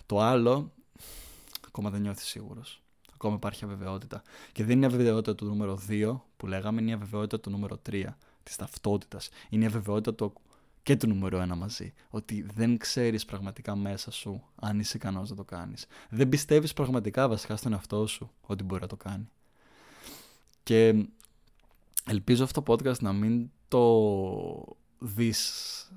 Το 0.05 0.20
άλλο, 0.20 0.72
ακόμα 1.67 1.89
δεν 1.89 2.01
νιώθεις 2.01 2.27
σίγουρος. 2.27 2.81
Ακόμα 3.13 3.36
υπάρχει 3.36 3.63
αβεβαιότητα. 3.63 4.22
Και 4.51 4.63
δεν 4.63 4.75
είναι 4.75 4.86
η 4.86 4.88
αβεβαιότητα 4.88 5.36
του 5.36 5.46
νούμερο 5.46 5.79
2 5.88 6.22
που 6.38 6.48
λέγαμε, 6.48 6.81
είναι 6.81 6.89
η 6.89 6.93
αβεβαιότητα 6.93 7.39
του 7.39 7.50
νούμερο 7.50 7.77
3 7.77 8.17
της 8.43 8.55
ταυτότητας. 8.55 9.29
Είναι 9.50 9.63
η 9.63 9.67
αβεβαιότητα 9.67 10.13
του 10.13 10.34
και 10.83 10.97
το 10.97 11.07
νούμερο 11.07 11.39
ένα 11.39 11.55
μαζί. 11.55 11.94
Ότι 12.09 12.46
δεν 12.53 12.77
ξέρεις 12.77 13.25
πραγματικά 13.25 13.75
μέσα 13.75 14.11
σου 14.11 14.44
αν 14.55 14.79
είσαι 14.79 14.98
ικανός 14.98 15.29
να 15.29 15.35
το 15.35 15.44
κάνεις. 15.44 15.85
Δεν 16.09 16.29
πιστεύεις 16.29 16.74
πραγματικά 16.74 17.27
βασικά 17.27 17.55
στον 17.55 17.74
εαυτό 17.74 18.07
σου 18.07 18.31
ότι 18.41 18.63
μπορεί 18.63 18.81
να 18.81 18.87
το 18.87 18.96
κάνει. 18.96 19.29
Και 20.63 21.05
ελπίζω 22.05 22.44
αυτό 22.44 22.61
το 22.61 22.74
podcast 22.74 23.00
να 23.00 23.13
μην 23.13 23.50
το 23.67 24.75
δεις 25.00 25.51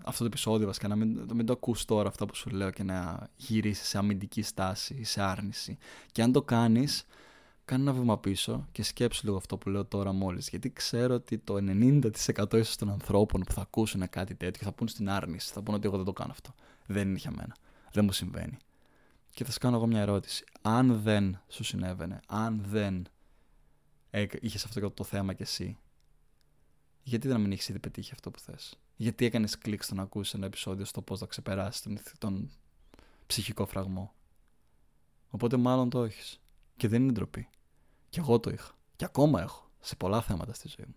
αυτό 0.05 0.19
το 0.19 0.25
επεισόδιο 0.25 0.67
βασικά, 0.67 0.89
να 0.89 0.97
μην, 0.97 1.29
μην 1.35 1.47
το 1.47 1.53
ακούς 1.53 1.85
τώρα 1.85 2.09
αυτό 2.09 2.27
που 2.27 2.35
σου 2.35 2.51
λέω 2.51 2.71
και 2.71 2.83
να 2.83 3.29
γυρίσεις 3.37 3.89
σε 3.89 3.99
αμυντική 3.99 4.43
στάση 4.43 4.95
ή 4.95 5.05
σε 5.05 5.23
άρνηση. 5.23 5.79
Και 6.13 6.23
αν 6.23 6.33
το 6.33 6.43
κάνεις, 6.43 7.07
κάνε 7.65 7.83
ένα 7.83 7.93
βήμα 7.93 8.19
πίσω 8.19 8.69
και 8.73 8.83
σκέψου 8.83 9.25
λίγο 9.25 9.37
αυτό 9.37 9.57
που 9.59 9.69
λέω 9.69 9.85
τώρα 9.85 10.13
μόλις. 10.13 10.49
Γιατί 10.49 10.73
ξέρω 10.73 11.15
ότι 11.15 11.39
το 11.39 11.57
90% 11.59 12.11
ίσως 12.53 12.77
των 12.77 12.91
ανθρώπων 12.91 13.41
που 13.41 13.53
θα 13.53 13.61
ακούσουν 13.61 14.09
κάτι 14.09 14.35
τέτοιο 14.35 14.65
θα 14.65 14.73
πούν 14.73 14.89
στην 14.89 15.11
άρνηση. 15.11 15.53
Θα 15.53 15.63
πούν 15.63 15.75
ότι 15.75 15.87
εγώ 15.87 15.97
δεν 15.97 16.05
το 16.05 16.13
κάνω 16.13 16.31
αυτό. 16.31 16.55
Δεν 16.87 17.09
είναι 17.09 17.19
για 17.19 17.31
μένα. 17.31 17.57
Δεν 17.93 18.05
μου 18.05 18.13
συμβαίνει. 18.13 18.57
Και 19.31 19.45
θα 19.45 19.53
σου 19.53 19.59
κάνω 19.59 19.77
εγώ 19.77 19.87
μια 19.87 20.01
ερώτηση. 20.01 20.45
Αν 20.63 21.01
δεν 21.03 21.41
σου 21.49 21.65
συνέβαινε, 21.65 22.21
αν 22.27 22.63
δεν 22.67 23.07
είχες 24.41 24.65
αυτό 24.65 24.91
το 24.91 25.05
θέμα 25.05 25.33
κι 25.33 25.43
εσύ, 25.43 25.79
γιατί 27.03 27.29
δεν 27.29 27.41
μην 27.41 27.53
έχεις 27.53 27.69
ήδη 27.69 27.79
πετύχει 27.79 28.13
αυτό 28.13 28.31
που 28.31 28.39
θες; 28.39 28.79
Γιατί 28.97 29.25
έκανες 29.25 29.59
κλικ 29.59 29.83
στο 29.83 29.95
να 29.95 30.03
ακούσεις 30.03 30.35
ένα 30.35 30.47
επεισόδιο 30.47 30.85
στο 30.85 31.03
πώς 31.03 31.19
θα 31.19 31.27
ξεπεράσεις 31.27 31.83
τον, 31.83 31.99
τον 32.19 32.51
ψυχικό 33.27 33.67
φραγμό; 33.67 34.15
Οπότε 35.31 35.57
μάλλον 35.57 35.91
το 35.91 36.05
έχεις. 36.05 36.41
Και 36.77 36.89
δεν 36.89 37.03
είναι 37.03 37.13
ντροπή. 37.13 37.49
Και 38.09 38.21
εγώ 38.21 38.41
το 38.41 38.51
είχα. 38.51 38.71
Και 38.97 39.05
ακόμα 39.05 39.41
έχω 39.41 39.71
σε 39.81 39.97
πολλά 39.97 40.23
θέματα 40.23 40.55
στη 40.55 40.69
ζωή 40.77 40.87
μου. 40.89 40.95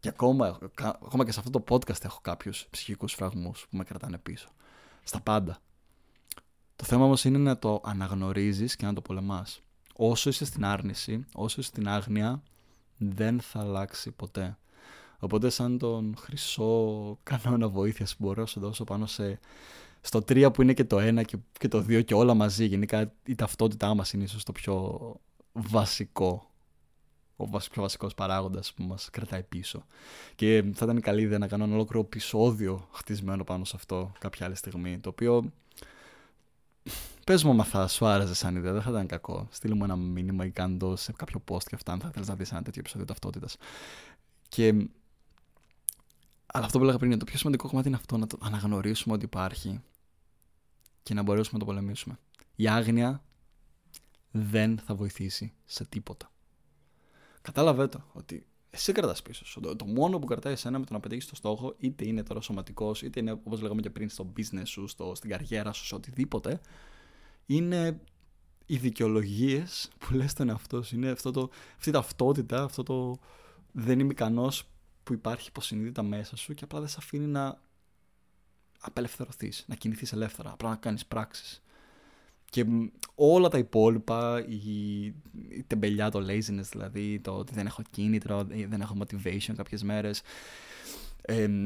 Και 0.00 0.08
ακόμα, 0.08 0.58
ακόμα 0.80 1.24
και 1.24 1.32
σε 1.32 1.38
αυτό 1.38 1.60
το 1.60 1.64
podcast 1.68 2.04
έχω 2.04 2.18
κάποιους 2.22 2.66
ψυχικούς 2.70 3.12
φραγμούς 3.12 3.66
που 3.70 3.76
με 3.76 3.84
κρατάνε 3.84 4.18
πίσω. 4.18 4.48
Στα 5.04 5.20
πάντα. 5.20 5.58
Το 6.76 6.84
θέμα 6.84 7.04
όμως 7.04 7.24
είναι 7.24 7.38
να 7.38 7.58
το 7.58 7.80
αναγνωρίζεις 7.84 8.76
και 8.76 8.86
να 8.86 8.92
το 8.92 9.00
πολεμάς. 9.00 9.62
Όσο 9.96 10.28
είσαι 10.28 10.44
στην 10.44 10.64
άρνηση, 10.64 11.24
όσο 11.34 11.60
είσαι 11.60 11.68
στην 11.68 11.88
άγνοια, 11.88 12.42
δεν 12.96 13.40
θα 13.40 13.60
αλλάξει 13.60 14.10
ποτέ. 14.10 14.58
Οπότε 15.18 15.50
σαν 15.50 15.78
τον 15.78 16.14
χρυσό 16.18 17.18
κανόνα 17.22 17.68
βοήθειας 17.68 18.16
που 18.16 18.24
μπορώ 18.24 18.40
να 18.40 18.46
σου 18.46 18.60
δώσω 18.60 18.84
πάνω 18.84 19.06
σε, 19.06 19.40
στο 20.06 20.18
3 20.18 20.48
που 20.52 20.62
είναι 20.62 20.72
και 20.72 20.84
το 20.84 20.96
1 20.96 21.24
και, 21.24 21.36
και 21.58 21.68
το 21.68 21.78
2 21.78 22.04
και 22.04 22.14
όλα 22.14 22.34
μαζί. 22.34 22.64
Γενικά 22.64 23.12
η 23.24 23.34
ταυτότητά 23.34 23.94
μας 23.94 24.12
είναι 24.12 24.24
ίσως 24.24 24.44
το 24.44 24.52
πιο 24.52 25.14
βασικό 25.52 26.50
ο 27.36 27.48
πιο 27.48 27.82
βασικός 27.82 28.14
παράγοντας 28.14 28.72
που 28.72 28.82
μας 28.82 29.10
κρατάει 29.10 29.42
πίσω. 29.42 29.86
Και 30.34 30.64
θα 30.74 30.84
ήταν 30.84 31.00
καλή 31.00 31.22
ιδέα 31.22 31.38
να 31.38 31.48
κάνω 31.48 31.64
ένα 31.64 31.74
ολόκληρο 31.74 32.04
επεισόδιο 32.04 32.88
χτισμένο 32.92 33.44
πάνω 33.44 33.64
σε 33.64 33.72
αυτό 33.76 34.12
κάποια 34.18 34.46
άλλη 34.46 34.54
στιγμή, 34.54 34.98
το 34.98 35.08
οποίο 35.08 35.52
πες 37.24 37.44
μου 37.44 37.50
άμα 37.50 37.64
θα 37.64 37.88
σου 37.88 38.06
άρεσε 38.06 38.34
σαν 38.34 38.56
ιδέα, 38.56 38.72
δεν 38.72 38.82
θα 38.82 38.90
ήταν 38.90 39.06
κακό. 39.06 39.48
Στείλ 39.50 39.74
μου 39.74 39.84
ένα 39.84 39.96
μήνυμα 39.96 40.44
ή 40.44 40.50
κάντο 40.50 40.96
σε 40.96 41.12
κάποιο 41.12 41.42
post 41.48 41.62
και 41.62 41.74
αυτά, 41.74 41.92
αν 41.92 42.00
θα 42.00 42.10
θέλεις 42.10 42.28
να 42.28 42.34
δεις 42.34 42.52
ένα 42.52 42.62
τέτοιο 42.62 42.80
επεισόδιο 42.80 43.06
ταυτότητας. 43.06 43.56
Και... 44.48 44.88
Αλλά 46.46 46.64
αυτό 46.64 46.78
που 46.78 46.84
έλεγα 46.84 46.98
πριν 46.98 47.10
είναι 47.10 47.18
το 47.18 47.24
πιο 47.24 47.38
σημαντικό 47.38 47.68
κομμάτι 47.68 47.88
είναι 47.88 47.96
αυτό, 47.96 48.16
να 48.16 48.26
το 48.26 48.38
αναγνωρίσουμε 48.40 49.14
ότι 49.14 49.24
υπάρχει 49.24 49.80
και 51.06 51.14
να 51.14 51.22
μπορέσουμε 51.22 51.58
να 51.58 51.64
το 51.64 51.72
πολεμήσουμε. 51.72 52.18
Η 52.56 52.68
άγνοια 52.68 53.22
δεν 54.30 54.78
θα 54.78 54.94
βοηθήσει 54.94 55.52
σε 55.64 55.84
τίποτα. 55.84 56.32
Κατάλαβε 57.42 57.86
το 57.86 58.04
ότι 58.12 58.46
εσύ 58.70 58.92
κρατάς 58.92 59.22
πίσω 59.22 59.60
Το, 59.60 59.76
το, 59.76 59.84
μόνο 59.84 60.18
που 60.18 60.26
κρατάει 60.26 60.52
εσένα 60.52 60.78
με 60.78 60.84
το 60.84 60.92
να 60.92 61.00
πετύχεις 61.00 61.26
το 61.26 61.34
στόχο, 61.34 61.74
είτε 61.78 62.06
είναι 62.06 62.22
τώρα 62.22 62.40
σωματικός, 62.40 63.02
είτε 63.02 63.20
είναι 63.20 63.32
όπως 63.32 63.60
λέγαμε 63.60 63.80
και 63.80 63.90
πριν 63.90 64.08
στο 64.08 64.32
business 64.36 64.62
σου, 64.64 64.86
στο, 64.86 65.14
στην 65.14 65.30
καριέρα 65.30 65.72
σου, 65.72 65.84
σε 65.84 65.94
οτιδήποτε, 65.94 66.60
είναι 67.46 68.00
οι 68.66 68.76
δικαιολογίες 68.76 69.90
που 69.98 70.14
λες 70.14 70.32
τον 70.32 70.48
εαυτό 70.48 70.82
σου. 70.82 70.94
Είναι 70.94 71.10
αυτό 71.10 71.30
το, 71.30 71.50
αυτή 71.76 71.88
η 71.88 71.92
ταυτότητα, 71.92 72.62
αυτό 72.62 72.82
το 72.82 73.18
δεν 73.72 73.98
είμαι 73.98 74.12
ικανός 74.12 74.68
που 75.02 75.12
υπάρχει 75.12 75.48
υποσυνείδητα 75.48 76.02
μέσα 76.02 76.36
σου 76.36 76.54
και 76.54 76.64
απλά 76.64 76.78
δεν 76.78 76.88
σε 76.88 76.96
αφήνει 76.98 77.26
να 77.26 77.64
απελευθερωθείς, 78.86 79.64
να 79.68 79.74
κινηθείς 79.74 80.12
ελεύθερα, 80.12 80.50
απλά 80.50 80.68
να 80.68 80.76
κάνεις 80.76 81.06
πράξεις. 81.06 81.62
Και 82.50 82.64
όλα 83.14 83.48
τα 83.48 83.58
υπόλοιπα, 83.58 84.44
η, 84.48 85.04
η 85.48 85.64
τεμπελιά, 85.66 86.10
το 86.10 86.18
laziness 86.18 86.68
δηλαδή, 86.70 87.20
το 87.20 87.30
ότι 87.30 87.54
δεν 87.54 87.66
έχω 87.66 87.82
κίνητρο, 87.90 88.44
δεν 88.68 88.80
έχω 88.80 88.96
motivation 88.98 89.54
κάποιες 89.56 89.82
μέρες, 89.82 90.22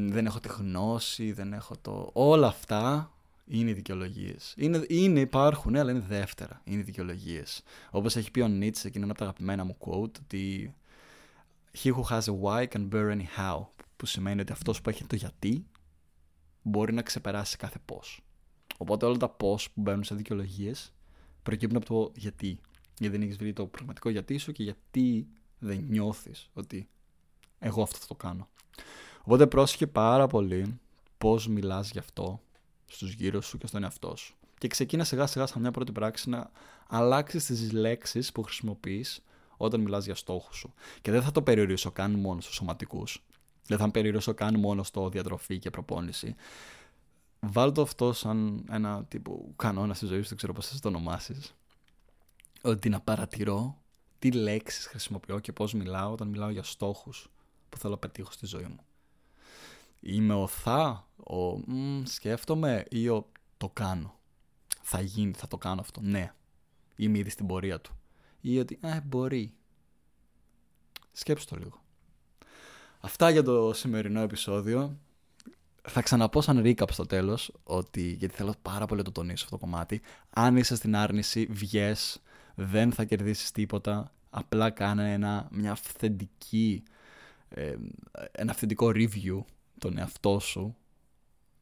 δεν 0.08 0.26
έχω 0.26 0.40
τη 0.40 0.48
γνώση, 0.48 1.32
δεν 1.32 1.52
έχω 1.52 1.74
το... 1.82 2.10
Όλα 2.12 2.46
αυτά 2.46 3.12
είναι 3.46 3.70
οι 3.70 3.72
δικαιολογίες. 3.72 4.54
Είναι, 4.56 4.84
είναι, 4.88 5.20
υπάρχουν, 5.20 5.76
αλλά 5.76 5.90
είναι 5.90 6.04
δεύτερα. 6.08 6.60
Είναι 6.64 6.80
οι 6.80 6.82
δικαιολογίες. 6.82 7.62
Όπως 7.90 8.16
έχει 8.16 8.30
πει 8.30 8.40
ο 8.40 8.48
Νίτσε, 8.48 8.88
εκείνο 8.88 9.04
από 9.04 9.14
τα 9.14 9.24
αγαπημένα 9.24 9.64
μου 9.64 9.76
quote, 9.78 10.18
ότι 10.22 10.74
He 11.82 11.92
who 11.92 12.02
has 12.02 12.20
a 12.20 12.34
why 12.42 12.66
can 12.66 12.88
bear 12.90 13.10
any 13.10 13.26
how. 13.38 13.66
Που 13.96 14.06
σημαίνει 14.06 14.40
ότι 14.40 14.52
αυτός 14.52 14.80
που 14.80 14.90
έχει 14.90 15.04
το 15.04 15.16
γιατί 15.16 15.64
μπορεί 16.62 16.92
να 16.92 17.02
ξεπεράσει 17.02 17.56
κάθε 17.56 17.78
πώς. 17.84 18.20
Οπότε 18.76 19.06
όλα 19.06 19.16
τα 19.16 19.28
πώς 19.28 19.70
που 19.70 19.80
μπαίνουν 19.80 20.04
σε 20.04 20.14
δικαιολογίες 20.14 20.92
προκύπτουν 21.42 21.76
από 21.76 21.86
το 21.86 22.12
γιατί. 22.16 22.60
Γιατί 22.98 23.16
δεν 23.16 23.26
έχεις 23.26 23.36
βρει 23.36 23.52
το 23.52 23.66
πραγματικό 23.66 24.08
γιατί 24.08 24.38
σου 24.38 24.52
και 24.52 24.62
γιατί 24.62 25.28
δεν 25.58 25.84
νιώθεις 25.88 26.50
ότι 26.52 26.88
εγώ 27.58 27.82
αυτό 27.82 27.98
θα 27.98 28.06
το 28.06 28.14
κάνω. 28.14 28.48
Οπότε 29.22 29.46
πρόσχε 29.46 29.86
πάρα 29.86 30.26
πολύ 30.26 30.80
πώς 31.18 31.48
μιλάς 31.48 31.90
γι' 31.90 31.98
αυτό 31.98 32.40
στους 32.86 33.12
γύρω 33.12 33.40
σου 33.40 33.58
και 33.58 33.66
στον 33.66 33.82
εαυτό 33.82 34.16
σου. 34.16 34.34
Και 34.58 34.68
ξεκίνα 34.68 35.04
σιγά 35.04 35.26
σιγά 35.26 35.46
σαν 35.46 35.60
μια 35.60 35.70
πρώτη 35.70 35.92
πράξη 35.92 36.28
να 36.28 36.50
αλλάξεις 36.88 37.44
τις 37.44 37.72
λέξεις 37.72 38.32
που 38.32 38.42
χρησιμοποιείς 38.42 39.22
όταν 39.56 39.80
μιλάς 39.80 40.04
για 40.04 40.14
στόχους 40.14 40.56
σου. 40.56 40.74
Και 41.02 41.10
δεν 41.10 41.22
θα 41.22 41.32
το 41.32 41.42
περιορίσω 41.42 41.90
καν 41.90 42.12
μόνο 42.12 42.40
στους 42.40 42.54
σωματικούς. 42.54 43.24
Δεν 43.70 43.78
θα 43.78 43.90
περιορίσω 43.90 44.34
καν 44.34 44.60
μόνο 44.60 44.82
στο 44.82 45.08
διατροφή 45.08 45.58
και 45.58 45.70
προπόνηση. 45.70 46.34
Βάλω 47.40 47.72
το 47.72 47.82
αυτό 47.82 48.12
σαν 48.12 48.66
ένα 48.70 49.04
τύπο 49.04 49.52
κανόνα 49.56 49.94
στη 49.94 50.06
ζωή 50.06 50.22
σου, 50.22 50.28
δεν 50.28 50.36
ξέρω 50.36 50.52
πώς 50.52 50.66
θα 50.66 50.78
το 50.78 50.88
ονομάσεις. 50.88 51.54
Ότι 52.62 52.88
να 52.88 53.00
παρατηρώ 53.00 53.82
τι 54.18 54.32
λέξεις 54.32 54.86
χρησιμοποιώ 54.86 55.38
και 55.38 55.52
πώς 55.52 55.72
μιλάω 55.72 56.12
όταν 56.12 56.28
μιλάω 56.28 56.50
για 56.50 56.62
στόχους 56.62 57.30
που 57.68 57.78
θέλω 57.78 57.92
να 57.92 57.98
πετύχω 57.98 58.32
στη 58.32 58.46
ζωή 58.46 58.64
μου. 58.64 58.80
Είμαι 60.00 60.34
ο 60.34 60.46
θα, 60.46 61.08
ο 61.16 61.58
μ, 61.58 62.02
σκέφτομαι 62.04 62.84
ή 62.90 63.08
ο 63.08 63.28
το 63.56 63.68
κάνω. 63.68 64.18
Θα 64.82 65.00
γίνει, 65.00 65.32
θα 65.32 65.48
το 65.48 65.58
κάνω 65.58 65.80
αυτό. 65.80 66.00
Ναι. 66.00 66.34
Είμαι 66.96 67.18
ήδη 67.18 67.30
στην 67.30 67.46
πορεία 67.46 67.80
του. 67.80 67.98
Ή 68.40 68.58
ότι, 68.58 68.78
ε, 68.82 69.00
μπορεί. 69.00 69.54
Σκέψου 71.12 71.46
το 71.46 71.56
λίγο. 71.56 71.80
Αυτά 73.00 73.30
για 73.30 73.42
το 73.42 73.72
σημερινό 73.72 74.20
επεισόδιο. 74.20 74.98
Θα 75.82 76.02
ξαναπώ 76.02 76.40
σαν 76.40 76.62
recap 76.64 76.90
στο 76.90 77.06
τέλος, 77.06 77.52
ότι, 77.62 78.16
γιατί 78.18 78.34
θέλω 78.34 78.54
πάρα 78.62 78.86
πολύ 78.86 78.98
να 78.98 79.04
το 79.04 79.12
τονίσω 79.12 79.44
αυτό 79.44 79.56
το 79.56 79.64
κομμάτι. 79.64 80.00
Αν 80.30 80.56
είσαι 80.56 80.76
στην 80.76 80.96
άρνηση, 80.96 81.46
βγες, 81.50 82.22
δεν 82.54 82.92
θα 82.92 83.04
κερδίσεις 83.04 83.50
τίποτα. 83.50 84.12
Απλά 84.30 84.70
κάνε 84.70 85.12
ένα, 85.12 85.48
μια 85.50 85.70
αυθεντική, 85.70 86.82
ε, 87.48 87.74
ένα 88.32 88.50
αυθεντικό 88.50 88.86
review 88.94 89.40
τον 89.78 89.98
εαυτό 89.98 90.38
σου 90.38 90.76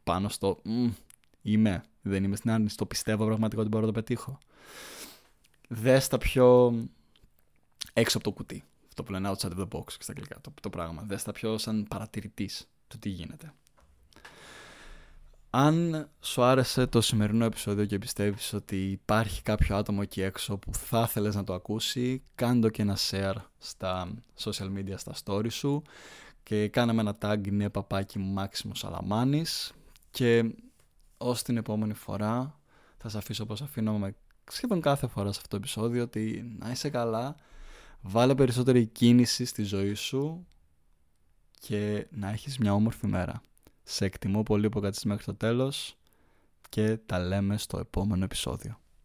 πάνω 0.04 0.28
στο 0.28 0.58
είμαι, 1.42 1.84
δεν 2.02 2.24
είμαι 2.24 2.36
στην 2.36 2.50
άρνηση, 2.50 2.76
το 2.76 2.86
πιστεύω 2.86 3.24
πραγματικά 3.24 3.60
ότι 3.60 3.70
μπορώ 3.70 3.86
να 3.86 3.92
το 3.92 4.00
πετύχω. 4.00 4.38
Δες 5.68 6.08
τα 6.08 6.18
πιο 6.18 6.74
έξω 7.92 8.16
από 8.18 8.26
το 8.26 8.32
κουτί. 8.32 8.64
Αυτό 8.98 9.12
που 9.12 9.20
λένε 9.20 9.34
outside 9.36 9.58
of 9.58 9.60
the 9.60 9.78
box 9.78 9.84
και 9.84 10.02
στα 10.02 10.12
αγγλικά 10.12 10.40
το, 10.40 10.52
το 10.60 10.70
πράγμα. 10.70 11.02
Δες 11.06 11.22
τα 11.22 11.32
πιο 11.32 11.58
σαν 11.58 11.86
παρατηρητής 11.88 12.68
του 12.88 12.98
τι 12.98 13.08
γίνεται. 13.08 13.52
Αν 15.50 16.08
σου 16.20 16.42
άρεσε 16.42 16.86
το 16.86 17.00
σημερινό 17.00 17.44
επεισόδιο 17.44 17.84
και 17.84 17.98
πιστεύεις 17.98 18.52
ότι 18.52 18.90
υπάρχει 18.90 19.42
κάποιο 19.42 19.76
άτομο 19.76 19.98
εκεί 20.02 20.22
έξω 20.22 20.56
που 20.56 20.74
θα 20.74 21.04
ήθελες 21.08 21.34
να 21.34 21.44
το 21.44 21.54
ακούσει, 21.54 22.22
κάντο 22.34 22.68
και 22.68 22.82
ένα 22.82 22.96
share 23.10 23.34
στα 23.58 24.14
social 24.38 24.72
media, 24.76 24.94
στα 24.96 25.14
story 25.24 25.50
σου 25.50 25.82
και 26.42 26.68
κάνε 26.68 26.92
με 26.92 27.00
ένα 27.00 27.18
tag 27.20 27.46
είναι 27.46 27.70
παπάκι 27.70 28.18
Μάξιμο 28.18 28.74
Σαλαμάνης 28.74 29.72
και 30.10 30.54
ως 31.18 31.42
την 31.42 31.56
επόμενη 31.56 31.94
φορά 31.94 32.60
θα 32.96 33.08
σε 33.08 33.18
αφήσω 33.18 33.42
όπως 33.42 33.62
αφήνω 33.62 33.98
με 33.98 34.14
σχεδόν 34.50 34.80
κάθε 34.80 35.06
φορά 35.06 35.32
σε 35.32 35.38
αυτό 35.38 35.48
το 35.48 35.56
επεισόδιο 35.56 36.02
ότι 36.02 36.56
να 36.58 36.70
είσαι 36.70 36.90
καλά, 36.90 37.36
βάλε 38.00 38.34
περισσότερη 38.34 38.86
κίνηση 38.86 39.44
στη 39.44 39.62
ζωή 39.62 39.94
σου 39.94 40.46
και 41.58 42.06
να 42.10 42.30
έχεις 42.30 42.58
μια 42.58 42.74
όμορφη 42.74 43.06
μέρα. 43.06 43.42
Σε 43.82 44.04
εκτιμώ 44.04 44.42
πολύ 44.42 44.68
που 44.68 44.80
κάτσεις 44.80 45.04
μέχρι 45.04 45.24
το 45.24 45.34
τέλος 45.34 45.96
και 46.68 46.96
τα 47.06 47.18
λέμε 47.18 47.56
στο 47.58 47.78
επόμενο 47.78 48.24
επεισόδιο. 48.24 48.80